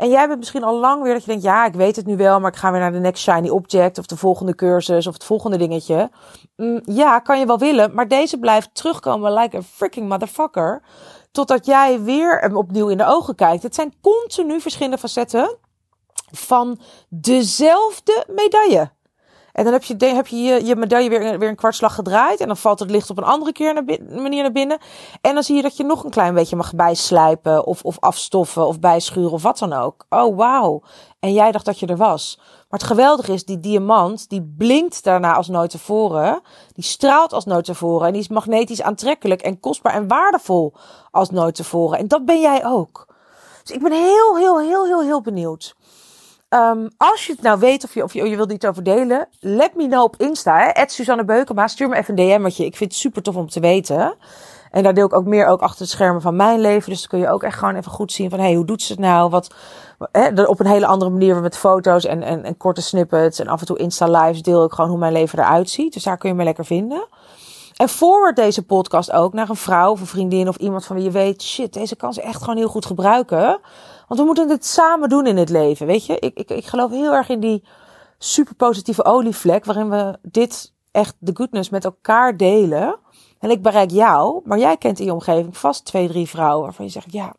En 0.03 0.11
jij 0.11 0.27
bent 0.27 0.39
misschien 0.39 0.65
al 0.65 0.79
lang 0.79 1.03
weer 1.03 1.13
dat 1.13 1.23
je 1.23 1.29
denkt, 1.29 1.43
ja, 1.43 1.67
ik 1.67 1.75
weet 1.75 1.97
het 1.97 2.07
nu 2.07 2.17
wel, 2.17 2.41
maar 2.41 2.51
ik 2.51 2.59
ga 2.59 2.71
weer 2.71 2.81
naar 2.81 2.93
de 2.93 2.99
next 2.99 3.23
shiny 3.23 3.49
object 3.49 3.99
of 3.99 4.07
de 4.07 4.17
volgende 4.17 4.55
cursus 4.55 5.07
of 5.07 5.13
het 5.13 5.25
volgende 5.25 5.57
dingetje. 5.57 6.11
Mm, 6.57 6.81
ja, 6.85 7.19
kan 7.19 7.39
je 7.39 7.47
wel 7.47 7.59
willen, 7.59 7.95
maar 7.95 8.09
deze 8.09 8.39
blijft 8.39 8.75
terugkomen 8.75 9.33
like 9.33 9.57
a 9.57 9.63
freaking 9.63 10.09
motherfucker. 10.09 10.83
Totdat 11.33 11.67
jij 11.67 12.01
weer 12.01 12.39
hem 12.39 12.57
opnieuw 12.57 12.89
in 12.89 12.97
de 12.97 13.07
ogen 13.07 13.35
kijkt. 13.35 13.63
Het 13.63 13.75
zijn 13.75 13.95
continu 14.01 14.61
verschillende 14.61 14.99
facetten 14.99 15.57
van 16.31 16.81
dezelfde 17.09 18.25
medaille. 18.29 18.91
En 19.53 19.65
dan 19.65 19.73
heb 19.73 19.83
je, 19.83 19.97
heb 20.07 20.27
je, 20.27 20.37
je, 20.37 20.65
je 20.65 20.77
medaille 20.77 21.09
weer, 21.09 21.39
weer 21.39 21.49
een 21.49 21.57
kwartslag 21.57 21.95
gedraaid. 21.95 22.41
En 22.41 22.47
dan 22.47 22.57
valt 22.57 22.79
het 22.79 22.91
licht 22.91 23.11
op 23.11 23.19
een 23.19 23.25
andere 23.25 23.53
keer 23.53 23.75
naar 23.75 23.85
manier 24.23 24.43
naar 24.43 24.53
binnen. 24.53 24.79
En 25.21 25.35
dan 25.35 25.43
zie 25.43 25.57
je 25.57 25.63
dat 25.63 25.77
je 25.77 25.85
nog 25.85 26.05
een 26.05 26.11
klein 26.11 26.35
beetje 26.35 26.57
mag 26.57 26.75
bijslijpen. 26.75 27.67
Of, 27.67 27.83
of 27.83 28.01
afstoffen 28.01 28.67
of 28.67 28.81
bijschuren 28.81 29.31
of 29.33 29.43
wat 29.43 29.59
dan 29.59 29.73
ook. 29.73 30.07
Oh, 30.09 30.37
wauw. 30.37 30.83
En 31.21 31.33
jij 31.33 31.53
dacht 31.53 31.65
dat 31.65 31.79
je 31.79 31.87
er 31.87 31.97
was. 31.97 32.37
Maar 32.39 32.81
het 32.81 32.89
geweldige 32.89 33.33
is, 33.33 33.45
die 33.45 33.61
diamant, 33.61 34.29
die 34.29 34.55
blinkt 34.57 35.05
daarna 35.05 35.35
als 35.35 35.49
nooit 35.49 35.71
tevoren. 35.71 36.41
Die 36.73 36.85
straalt 36.85 37.33
als 37.33 37.45
nooit 37.45 37.65
tevoren. 37.65 38.07
En 38.07 38.13
die 38.13 38.23
is 38.23 38.29
magnetisch 38.29 38.83
aantrekkelijk 38.83 39.43
en 39.43 39.61
kostbaar 39.61 39.95
en 39.95 40.09
waardevol 40.09 40.73
als 41.11 41.31
nooit 41.31 41.55
tevoren. 41.55 41.99
En 41.99 42.09
dat 42.09 42.25
ben 42.25 42.41
jij 42.41 42.67
ook. 42.67 43.07
Dus 43.63 43.77
ik 43.77 43.83
ben 43.83 43.93
heel, 43.93 44.37
heel, 44.37 44.61
heel, 44.61 44.87
heel, 44.87 45.03
heel 45.03 45.21
benieuwd. 45.21 45.77
Um, 46.55 46.91
als 46.97 47.27
je 47.27 47.33
het 47.33 47.43
nou 47.43 47.59
weet 47.59 47.85
of 47.85 47.95
je, 47.95 48.03
of 48.03 48.13
je, 48.13 48.29
je 48.29 48.37
wilt 48.37 48.53
iets 48.53 48.67
over 48.67 48.83
delen, 48.83 49.29
let 49.41 49.75
me 49.75 49.87
know 49.87 50.03
op 50.03 50.17
Insta. 50.17 50.73
Hè? 50.73 50.85
Suzanne 50.87 51.25
Beukema, 51.25 51.67
stuur 51.67 51.89
me 51.89 51.97
even 51.97 52.19
een 52.19 52.41
DM'tje. 52.41 52.65
Ik 52.65 52.77
vind 52.77 52.91
het 52.91 53.01
super 53.01 53.23
tof 53.23 53.37
om 53.37 53.49
te 53.49 53.61
weten. 53.61 54.15
En 54.71 54.83
daar 54.83 54.95
deel 54.95 55.07
ik 55.07 55.15
ook 55.15 55.25
meer 55.25 55.47
ook 55.47 55.61
achter 55.61 55.85
de 55.85 55.91
schermen 55.91 56.23
van 56.23 56.37
mijn 56.37 56.61
leven. 56.61 56.91
Dus 56.91 57.01
dan 57.01 57.09
kun 57.09 57.19
je 57.19 57.35
ook 57.35 57.43
echt 57.43 57.59
gewoon 57.59 57.75
even 57.75 57.91
goed 57.91 58.13
zien 58.13 58.31
van... 58.31 58.39
hey, 58.39 58.55
hoe 58.55 58.65
doet 58.65 58.83
ze 58.83 58.93
het 58.93 59.01
nou? 59.01 59.31
Wat, 59.31 59.55
hè, 60.13 60.43
op 60.43 60.61
een 60.61 60.67
hele 60.67 60.87
andere 60.87 61.11
manier 61.11 61.41
met 61.41 61.57
foto's 61.57 62.05
en, 62.05 62.23
en, 62.23 62.45
en 62.45 62.57
korte 62.57 62.83
snippets. 62.83 63.39
En 63.39 63.49
af 63.49 63.61
en 63.61 63.67
toe 63.67 63.79
Insta-lives 63.79 64.43
deel 64.43 64.65
ik 64.65 64.73
gewoon 64.73 64.91
hoe 64.91 64.99
mijn 64.99 65.13
leven 65.13 65.39
eruit 65.39 65.71
ziet. 65.71 65.93
Dus 65.93 66.03
daar 66.03 66.19
kun 66.19 66.29
je 66.29 66.35
me 66.35 66.45
lekker 66.45 66.65
vinden. 66.65 67.07
En 67.77 67.89
forward 67.89 68.37
deze 68.37 68.63
podcast 68.63 69.13
ook 69.13 69.33
naar 69.33 69.49
een 69.49 69.57
vrouw 69.57 69.91
of 69.91 70.01
een 70.01 70.07
vriendin 70.07 70.49
of 70.49 70.57
iemand 70.57 70.85
van 70.85 70.97
wie 70.97 71.05
je 71.05 71.11
weet... 71.11 71.43
shit, 71.43 71.73
deze 71.73 71.97
kan 71.97 72.13
ze 72.13 72.23
echt 72.23 72.41
gewoon 72.41 72.57
heel 72.57 72.69
goed 72.69 72.87
gebruiken... 72.87 73.61
Want 74.13 74.25
we 74.25 74.31
moeten 74.31 74.49
het 74.49 74.67
samen 74.67 75.09
doen 75.09 75.27
in 75.27 75.37
het 75.37 75.49
leven. 75.49 75.87
Weet 75.87 76.07
je, 76.07 76.19
ik, 76.19 76.39
ik, 76.39 76.51
ik 76.51 76.67
geloof 76.67 76.91
heel 76.91 77.13
erg 77.13 77.29
in 77.29 77.41
die 77.41 77.65
super 78.19 78.55
positieve 78.55 79.05
olievlek. 79.05 79.65
Waarin 79.65 79.91
we 79.91 80.19
dit 80.23 80.75
echt 80.91 81.17
de 81.19 81.31
goodness 81.35 81.71
met 81.71 81.85
elkaar 81.85 82.37
delen. 82.37 82.99
En 83.39 83.51
ik 83.51 83.63
bereik 83.63 83.91
jou, 83.91 84.41
maar 84.45 84.59
jij 84.59 84.77
kent 84.77 84.99
in 84.99 85.05
je 85.05 85.13
omgeving 85.13 85.57
vast 85.57 85.85
twee, 85.85 86.09
drie 86.09 86.29
vrouwen 86.29 86.65
waarvan 86.65 86.85
je 86.85 86.91
zegt: 86.91 87.13
Ja, 87.13 87.35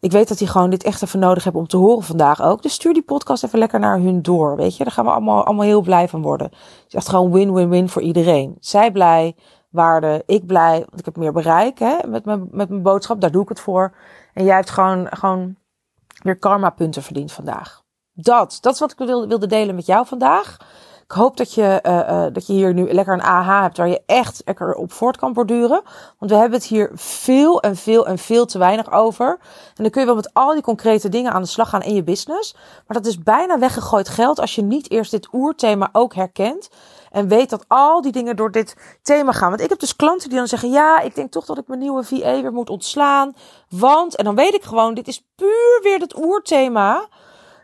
ik 0.00 0.12
weet 0.12 0.28
dat 0.28 0.38
die 0.38 0.48
gewoon 0.48 0.70
dit 0.70 0.84
echt 0.84 1.02
even 1.02 1.18
nodig 1.18 1.44
hebben 1.44 1.62
om 1.62 1.68
te 1.68 1.76
horen 1.76 2.02
vandaag 2.02 2.42
ook. 2.42 2.62
Dus 2.62 2.72
stuur 2.72 2.92
die 2.92 3.02
podcast 3.02 3.44
even 3.44 3.58
lekker 3.58 3.80
naar 3.80 3.98
hun 3.98 4.22
door. 4.22 4.56
Weet 4.56 4.76
je, 4.76 4.84
daar 4.84 4.92
gaan 4.92 5.04
we 5.04 5.10
allemaal, 5.10 5.44
allemaal 5.44 5.66
heel 5.66 5.82
blij 5.82 6.08
van 6.08 6.22
worden. 6.22 6.46
Het 6.46 6.84
is 6.88 6.94
echt 6.94 7.08
gewoon 7.08 7.32
win-win-win 7.32 7.88
voor 7.88 8.02
iedereen. 8.02 8.56
Zij 8.60 8.92
blij, 8.92 9.36
waarde, 9.68 10.22
ik 10.26 10.46
blij, 10.46 10.78
want 10.78 10.98
ik 10.98 11.04
heb 11.04 11.16
meer 11.16 11.32
bereik 11.32 11.78
hè, 11.78 11.96
met, 12.08 12.24
mijn, 12.24 12.48
met 12.50 12.68
mijn 12.68 12.82
boodschap. 12.82 13.20
Daar 13.20 13.30
doe 13.30 13.42
ik 13.42 13.48
het 13.48 13.60
voor. 13.60 13.94
En 14.34 14.44
jij 14.44 14.54
hebt 14.54 14.70
gewoon, 14.70 15.06
gewoon 15.10 15.56
weer 16.22 16.38
karma 16.38 16.70
punten 16.70 17.02
verdiend 17.02 17.32
vandaag. 17.32 17.82
Dat, 18.12 18.58
dat 18.60 18.74
is 18.74 18.80
wat 18.80 18.92
ik 18.92 18.98
wilde, 18.98 19.26
wilde 19.26 19.46
delen 19.46 19.74
met 19.74 19.86
jou 19.86 20.06
vandaag. 20.06 20.56
Ik 21.08 21.14
hoop 21.14 21.36
dat 21.36 21.54
je, 21.54 21.82
uh, 21.86 22.26
dat 22.32 22.46
je 22.46 22.52
hier 22.52 22.74
nu 22.74 22.92
lekker 22.92 23.14
een 23.14 23.22
AH 23.22 23.60
hebt 23.62 23.76
waar 23.76 23.88
je 23.88 24.02
echt 24.06 24.42
lekker 24.44 24.74
op 24.74 24.92
voort 24.92 25.16
kan 25.16 25.32
borduren. 25.32 25.82
Want 26.18 26.30
we 26.30 26.36
hebben 26.36 26.58
het 26.58 26.68
hier 26.68 26.90
veel 26.94 27.62
en 27.62 27.76
veel 27.76 28.06
en 28.06 28.18
veel 28.18 28.46
te 28.46 28.58
weinig 28.58 28.92
over. 28.92 29.28
En 29.76 29.82
dan 29.82 29.90
kun 29.90 30.00
je 30.00 30.06
wel 30.06 30.16
met 30.16 30.34
al 30.34 30.52
die 30.52 30.62
concrete 30.62 31.08
dingen 31.08 31.32
aan 31.32 31.42
de 31.42 31.48
slag 31.48 31.68
gaan 31.68 31.82
in 31.82 31.94
je 31.94 32.02
business. 32.02 32.54
Maar 32.86 32.96
dat 32.96 33.06
is 33.06 33.18
bijna 33.18 33.58
weggegooid 33.58 34.08
geld 34.08 34.40
als 34.40 34.54
je 34.54 34.62
niet 34.62 34.90
eerst 34.90 35.10
dit 35.10 35.28
oerthema 35.32 35.88
ook 35.92 36.14
herkent. 36.14 36.70
En 37.10 37.28
weet 37.28 37.50
dat 37.50 37.64
al 37.68 38.00
die 38.00 38.12
dingen 38.12 38.36
door 38.36 38.50
dit 38.50 38.76
thema 39.02 39.32
gaan. 39.32 39.48
Want 39.48 39.60
ik 39.60 39.68
heb 39.68 39.78
dus 39.78 39.96
klanten 39.96 40.28
die 40.28 40.38
dan 40.38 40.48
zeggen: 40.48 40.70
Ja, 40.70 41.00
ik 41.00 41.14
denk 41.14 41.30
toch 41.30 41.44
dat 41.44 41.58
ik 41.58 41.66
mijn 41.66 41.80
nieuwe 41.80 42.04
VA 42.04 42.40
weer 42.40 42.52
moet 42.52 42.70
ontslaan. 42.70 43.34
Want, 43.68 44.16
en 44.16 44.24
dan 44.24 44.34
weet 44.34 44.54
ik 44.54 44.62
gewoon, 44.62 44.94
dit 44.94 45.08
is 45.08 45.26
puur 45.36 45.80
weer 45.82 45.98
het 45.98 46.16
oerthema. 46.16 47.08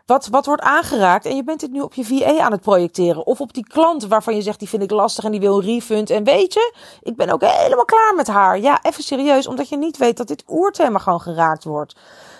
Wat, 0.05 0.27
wat 0.27 0.45
wordt 0.45 0.61
aangeraakt 0.61 1.25
en 1.25 1.35
je 1.35 1.43
bent 1.43 1.59
dit 1.59 1.71
nu 1.71 1.81
op 1.81 1.93
je 1.93 2.05
VA 2.05 2.39
aan 2.39 2.51
het 2.51 2.61
projecteren. 2.61 3.25
Of 3.25 3.41
op 3.41 3.53
die 3.53 3.67
klant 3.67 4.07
waarvan 4.07 4.35
je 4.35 4.41
zegt, 4.41 4.59
die 4.59 4.69
vind 4.69 4.83
ik 4.83 4.91
lastig 4.91 5.23
en 5.23 5.31
die 5.31 5.39
wil 5.39 5.57
een 5.57 5.65
refund. 5.65 6.09
En 6.09 6.23
weet 6.23 6.53
je, 6.53 6.73
ik 7.01 7.15
ben 7.15 7.29
ook 7.29 7.41
helemaal 7.41 7.85
klaar 7.85 8.13
met 8.15 8.27
haar. 8.27 8.59
Ja, 8.59 8.79
even 8.81 9.03
serieus, 9.03 9.47
omdat 9.47 9.69
je 9.69 9.77
niet 9.77 9.97
weet 9.97 10.17
dat 10.17 10.27
dit 10.27 10.43
oerthema 10.47 10.99
gewoon 10.99 11.21
geraakt 11.21 11.63
wordt. 11.63 11.95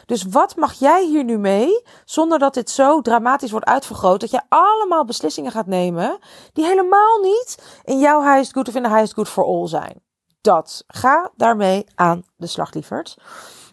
Dus 0.06 0.24
wat 0.24 0.56
mag 0.56 0.74
jij 0.74 1.06
hier 1.06 1.24
nu 1.24 1.38
mee, 1.38 1.84
zonder 2.06 2.40
dat 2.40 2.54
dit 2.54 2.70
zo 2.70 3.02
dramatisch 3.02 3.52
wordt 3.52 3.66
uitvergroot, 3.66 4.20
dat 4.20 4.32
je 4.32 4.42
allemaal 4.50 5.06
beslissingen 5.06 5.52
gaat 5.52 5.68
nemen 5.68 6.18
die 6.54 6.66
helemaal 6.66 7.20
niet 7.22 7.82
in 7.84 8.00
jouw 8.00 8.22
highest 8.22 8.54
good 8.54 8.68
of 8.68 8.76
in 8.76 8.84
de 8.84 8.90
highest 8.90 9.14
good 9.14 9.30
for 9.30 9.46
all 9.46 9.68
zijn. 9.68 10.04
Dat. 10.42 10.84
Ga 10.88 11.32
daarmee 11.36 11.86
aan 11.96 12.24
de 12.38 12.48
slag, 12.48 12.74
lieverd. 12.74 13.18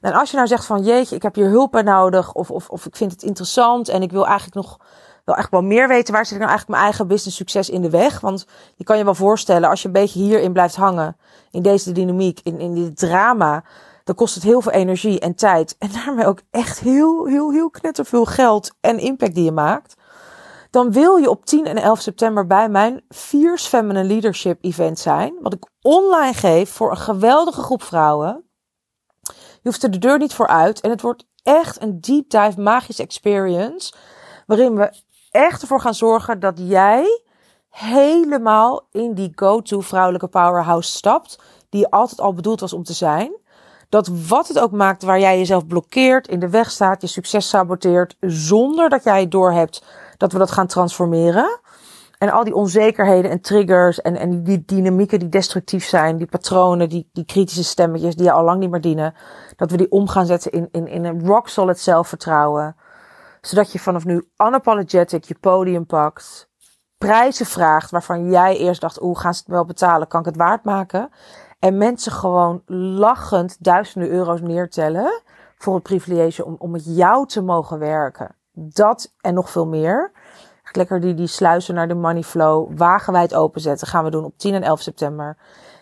En 0.03 0.13
als 0.13 0.31
je 0.31 0.37
nou 0.37 0.49
zegt 0.49 0.65
van 0.65 0.83
jeetje, 0.83 1.17
ik 1.17 1.23
heb 1.23 1.35
hier 1.35 1.49
hulp 1.49 1.73
bij 1.73 1.83
nodig, 1.83 2.33
of, 2.33 2.51
of, 2.51 2.69
of 2.69 2.87
ik 2.87 2.97
vind 2.97 3.13
het 3.13 3.23
interessant 3.23 3.89
en 3.89 4.03
ik 4.03 4.13
wil 4.13 4.27
eigenlijk 4.27 4.55
nog 4.55 4.79
wel 5.25 5.37
echt 5.37 5.51
wel 5.51 5.63
meer 5.63 5.89
weten, 5.89 6.15
waar 6.15 6.25
zit 6.25 6.35
ik 6.35 6.39
nou 6.39 6.51
eigenlijk 6.51 6.69
mijn 6.69 6.91
eigen 6.91 7.09
business 7.09 7.37
succes 7.37 7.71
in 7.71 7.83
de 7.83 7.91
weg? 7.91 8.21
Want 8.21 8.47
je 8.75 8.85
kan 8.85 8.99
je 8.99 9.05
wel 9.05 9.15
voorstellen, 9.15 9.69
als 9.69 9.81
je 9.81 9.87
een 9.87 9.93
beetje 9.93 10.21
hierin 10.21 10.53
blijft 10.53 10.77
hangen, 10.77 11.17
in 11.51 11.63
deze 11.63 11.93
dynamiek, 11.93 12.41
in, 12.43 12.61
in 12.61 12.75
dit 12.75 12.97
drama, 12.97 13.65
dan 14.05 14.15
kost 14.15 14.35
het 14.35 14.45
heel 14.45 14.61
veel 14.61 14.73
energie 14.73 15.21
en 15.21 15.35
tijd. 15.35 15.77
En 15.79 15.91
daarmee 16.05 16.27
ook 16.27 16.41
echt 16.51 16.81
heel, 16.81 17.27
heel, 17.27 17.53
heel 17.53 17.71
knetterveel 17.71 18.25
geld 18.25 18.75
en 18.81 18.99
impact 18.99 19.35
die 19.35 19.45
je 19.45 19.53
maakt. 19.53 19.95
Dan 20.71 20.93
wil 20.93 21.17
je 21.17 21.31
op 21.31 21.45
10 21.45 21.67
en 21.67 21.77
11 21.77 22.01
september 22.01 22.47
bij 22.47 22.69
mijn 22.69 23.05
Fierce 23.09 23.69
Feminine 23.69 24.05
Leadership 24.05 24.65
event 24.65 24.99
zijn. 24.99 25.35
Wat 25.41 25.53
ik 25.53 25.67
online 25.81 26.35
geef 26.35 26.71
voor 26.71 26.91
een 26.91 26.97
geweldige 26.97 27.63
groep 27.63 27.83
vrouwen. 27.83 28.45
Je 29.63 29.69
hoeft 29.69 29.83
er 29.83 29.91
de 29.91 29.99
deur 29.99 30.19
niet 30.19 30.35
voor 30.35 30.47
uit. 30.47 30.81
En 30.81 30.91
het 30.91 31.01
wordt 31.01 31.25
echt 31.43 31.83
een 31.83 32.01
deep 32.01 32.31
dive 32.31 32.61
magische 32.61 33.03
experience. 33.03 33.93
Waarin 34.47 34.77
we 34.77 34.93
echt 35.31 35.63
ervoor 35.63 35.81
gaan 35.81 35.95
zorgen 35.95 36.41
dat 36.41 36.55
jij 36.57 37.23
helemaal 37.69 38.87
in 38.91 39.15
die 39.15 39.33
go-to 39.35 39.81
vrouwelijke 39.81 40.29
powerhouse 40.29 40.91
stapt. 40.91 41.39
Die 41.69 41.89
altijd 41.89 42.21
al 42.21 42.35
bedoeld 42.35 42.61
was 42.61 42.73
om 42.73 42.83
te 42.83 42.93
zijn. 42.93 43.41
Dat 43.89 44.11
wat 44.29 44.49
het 44.49 44.59
ook 44.59 44.71
maakt 44.71 45.03
waar 45.03 45.21
jij 45.21 45.39
jezelf 45.39 45.67
blokkeert, 45.67 46.29
in 46.29 46.39
de 46.39 46.49
weg 46.49 46.71
staat, 46.71 47.01
je 47.01 47.07
succes 47.07 47.49
saboteert, 47.49 48.17
zonder 48.21 48.89
dat 48.89 49.05
jij 49.05 49.21
het 49.21 49.31
doorhebt 49.31 49.85
dat 50.17 50.33
we 50.33 50.39
dat 50.39 50.51
gaan 50.51 50.67
transformeren. 50.67 51.61
En 52.23 52.31
al 52.31 52.45
die 52.45 52.55
onzekerheden 52.55 53.31
en 53.31 53.41
triggers 53.41 54.01
en, 54.01 54.17
en 54.17 54.43
die 54.43 54.65
dynamieken 54.65 55.19
die 55.19 55.29
destructief 55.29 55.85
zijn, 55.85 56.17
die 56.17 56.27
patronen, 56.27 56.89
die, 56.89 57.09
die 57.13 57.25
kritische 57.25 57.65
stemmetjes 57.65 58.17
die 58.17 58.25
je 58.25 58.33
al 58.33 58.45
lang 58.45 58.61
niet 58.61 58.71
meer 58.71 58.81
dienen, 58.81 59.15
dat 59.57 59.71
we 59.71 59.77
die 59.77 59.91
om 59.91 60.09
gaan 60.09 60.27
zetten 60.27 60.51
in, 60.51 60.69
in, 60.71 60.87
in 60.87 61.05
een 61.05 61.27
rock 61.27 61.49
solid 61.49 61.79
zelfvertrouwen. 61.79 62.77
Zodat 63.41 63.73
je 63.73 63.79
vanaf 63.79 64.05
nu 64.05 64.29
unapologetic 64.37 65.25
je 65.25 65.37
podium 65.41 65.87
pakt, 65.87 66.49
prijzen 66.99 67.47
vraagt 67.47 67.91
waarvan 67.91 68.31
jij 68.31 68.57
eerst 68.57 68.81
dacht, 68.81 68.97
hoe 68.97 69.19
gaan 69.19 69.35
ze 69.35 69.41
het 69.41 69.53
wel 69.53 69.65
betalen? 69.65 70.09
Kan 70.09 70.21
ik 70.21 70.27
het 70.27 70.37
waard 70.37 70.65
maken? 70.65 71.11
En 71.59 71.77
mensen 71.77 72.13
gewoon 72.13 72.63
lachend 72.67 73.57
duizenden 73.65 74.11
euro's 74.11 74.41
neertellen 74.41 75.23
voor 75.57 75.75
het 75.75 75.83
privilege 75.83 76.45
om, 76.45 76.57
om 76.59 76.71
met 76.71 76.97
jou 76.97 77.27
te 77.27 77.43
mogen 77.43 77.79
werken. 77.79 78.37
Dat 78.53 79.15
en 79.21 79.35
nog 79.35 79.51
veel 79.51 79.67
meer. 79.67 80.13
Lekker 80.77 81.01
die, 81.01 81.15
die 81.15 81.27
sluizen 81.27 81.75
naar 81.75 81.89
de 81.89 81.95
money 81.95 82.23
flow 82.23 82.79
wagenwijd 82.79 83.35
openzetten. 83.35 83.87
Gaan 83.87 84.05
we 84.05 84.11
doen 84.11 84.25
op 84.25 84.39
10 84.39 84.55
en 84.55 84.63
11 84.63 84.81
september. 84.81 85.37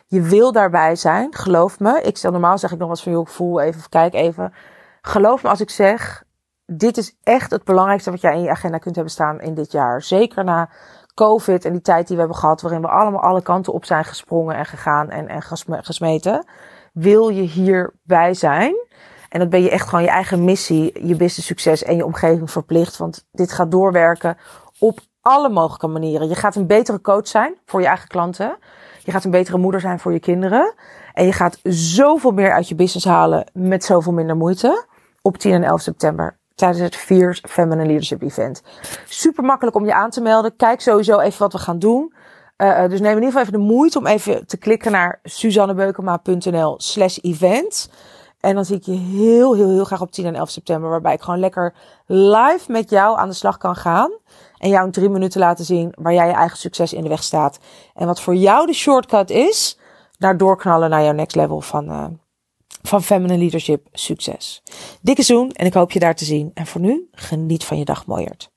Je 0.07 0.23
wil 0.23 0.53
daarbij 0.53 0.97
zijn, 0.97 1.35
geloof 1.35 1.79
me. 1.79 2.01
Ik 2.03 2.17
stel 2.17 2.31
normaal 2.31 2.59
zeg 2.59 2.73
ik 2.73 2.79
nog 2.79 2.89
wat 2.89 3.03
van, 3.03 3.13
joh, 3.13 3.27
voel 3.27 3.61
even, 3.61 3.89
kijk 3.89 4.15
even. 4.15 4.53
Geloof 5.01 5.43
me 5.43 5.49
als 5.49 5.61
ik 5.61 5.71
zeg, 5.71 6.25
dit 6.67 6.97
is 6.97 7.17
echt 7.23 7.51
het 7.51 7.65
belangrijkste 7.65 8.11
wat 8.11 8.21
jij 8.21 8.35
in 8.35 8.43
je 8.43 8.51
agenda 8.51 8.79
kunt 8.79 8.95
hebben 8.95 9.13
staan 9.13 9.41
in 9.41 9.55
dit 9.55 9.73
jaar. 9.73 10.03
Zeker 10.03 10.45
na 10.45 10.71
COVID 11.15 11.65
en 11.65 11.73
die 11.73 11.81
tijd 11.81 12.07
die 12.07 12.17
we 12.17 12.23
hebben 12.23 12.41
gehad, 12.41 12.61
waarin 12.61 12.81
we 12.81 12.89
allemaal 12.89 13.23
alle 13.23 13.43
kanten 13.43 13.73
op 13.73 13.85
zijn 13.85 14.05
gesprongen 14.05 14.57
en 14.57 14.67
gegaan 14.67 15.11
en, 15.11 15.29
en 15.29 15.43
gesmeten. 15.69 16.47
Wil 16.93 17.29
je 17.29 17.43
hierbij 17.43 18.35
zijn? 18.35 18.75
En 19.29 19.39
dat 19.39 19.51
ben 19.51 19.63
je 19.63 19.71
echt 19.71 19.89
gewoon 19.89 20.05
je 20.05 20.11
eigen 20.11 20.45
missie, 20.45 21.07
je 21.07 21.17
business 21.17 21.47
succes 21.47 21.83
en 21.83 21.97
je 21.97 22.05
omgeving 22.05 22.51
verplicht. 22.51 22.97
Want 22.97 23.27
dit 23.33 23.53
gaat 23.53 23.71
doorwerken 23.71 24.37
op 24.81 24.99
alle 25.21 25.49
mogelijke 25.49 25.87
manieren. 25.87 26.29
Je 26.29 26.35
gaat 26.35 26.57
een 26.57 26.67
betere 26.67 27.01
coach 27.01 27.29
zijn 27.29 27.55
voor 27.65 27.81
je 27.81 27.87
eigen 27.87 28.09
klanten. 28.09 28.57
Je 29.05 29.11
gaat 29.11 29.25
een 29.25 29.31
betere 29.31 29.59
moeder 29.59 29.81
zijn 29.81 29.99
voor 29.99 30.13
je 30.13 30.21
kinderen. 30.21 30.75
En 31.13 31.25
je 31.25 31.33
gaat 31.33 31.59
zoveel 31.63 32.31
meer 32.31 32.53
uit 32.53 32.69
je 32.69 32.75
business 32.75 33.07
halen 33.07 33.51
met 33.53 33.85
zoveel 33.85 34.13
minder 34.13 34.37
moeite. 34.37 34.87
Op 35.23 35.39
10 35.39 35.53
en 35.53 35.63
11 35.63 35.81
september 35.81 36.39
tijdens 36.55 36.81
het 36.81 36.97
Fierce 36.97 37.49
Feminine 37.49 37.87
Leadership 37.87 38.23
Event. 38.23 38.63
Super 39.09 39.45
makkelijk 39.45 39.77
om 39.77 39.85
je 39.85 39.95
aan 39.95 40.11
te 40.11 40.21
melden. 40.21 40.57
Kijk 40.57 40.81
sowieso 40.81 41.19
even 41.19 41.39
wat 41.39 41.53
we 41.53 41.59
gaan 41.59 41.79
doen. 41.79 42.15
Uh, 42.57 42.89
dus 42.89 43.01
neem 43.01 43.17
in 43.17 43.23
ieder 43.23 43.27
geval 43.27 43.41
even 43.41 43.53
de 43.53 43.59
moeite 43.75 43.99
om 43.99 44.07
even 44.07 44.47
te 44.47 44.57
klikken 44.57 44.93
naar 44.93 45.21
suzannebeukema.nl 45.23 46.75
slash 46.79 47.19
event. 47.19 47.91
En 48.41 48.55
dan 48.55 48.65
zie 48.65 48.77
ik 48.77 48.83
je 48.83 48.93
heel, 48.93 49.55
heel, 49.55 49.69
heel 49.69 49.85
graag 49.85 50.01
op 50.01 50.13
10 50.13 50.27
en 50.27 50.35
11 50.35 50.51
september. 50.51 50.91
Waarbij 50.91 51.15
ik 51.15 51.21
gewoon 51.21 51.41
lekker 51.41 51.75
live 52.07 52.73
met 52.73 52.91
jou 52.91 53.19
aan 53.19 53.29
de 53.29 53.35
slag 53.35 53.57
kan 53.57 53.77
gaan. 53.77 54.11
En 54.61 54.69
jou 54.69 54.85
in 54.87 54.93
drie 54.93 55.09
minuten 55.09 55.41
laten 55.41 55.65
zien 55.65 55.93
waar 55.95 56.15
jij 56.15 56.27
je 56.27 56.33
eigen 56.33 56.59
succes 56.59 56.93
in 56.93 57.03
de 57.03 57.09
weg 57.09 57.23
staat. 57.23 57.59
En 57.95 58.07
wat 58.07 58.21
voor 58.21 58.35
jou 58.35 58.67
de 58.67 58.73
shortcut 58.73 59.31
is 59.31 59.79
naar 60.19 60.37
doorknallen 60.37 60.91
naar 60.91 61.03
jouw 61.03 61.13
next 61.13 61.37
level 61.37 61.61
van, 61.61 61.89
uh, 61.89 62.07
van 62.83 63.03
feminine 63.03 63.39
leadership 63.39 63.87
succes. 63.93 64.63
Dikke 65.01 65.23
zoen 65.23 65.51
en 65.51 65.67
ik 65.67 65.75
hoop 65.75 65.91
je 65.93 65.99
daar 65.99 66.15
te 66.15 66.25
zien. 66.25 66.51
En 66.55 66.67
voor 66.67 66.81
nu, 66.81 67.09
geniet 67.13 67.65
van 67.65 67.79
je 67.79 67.85
dag 67.85 68.07
mooierd. 68.07 68.51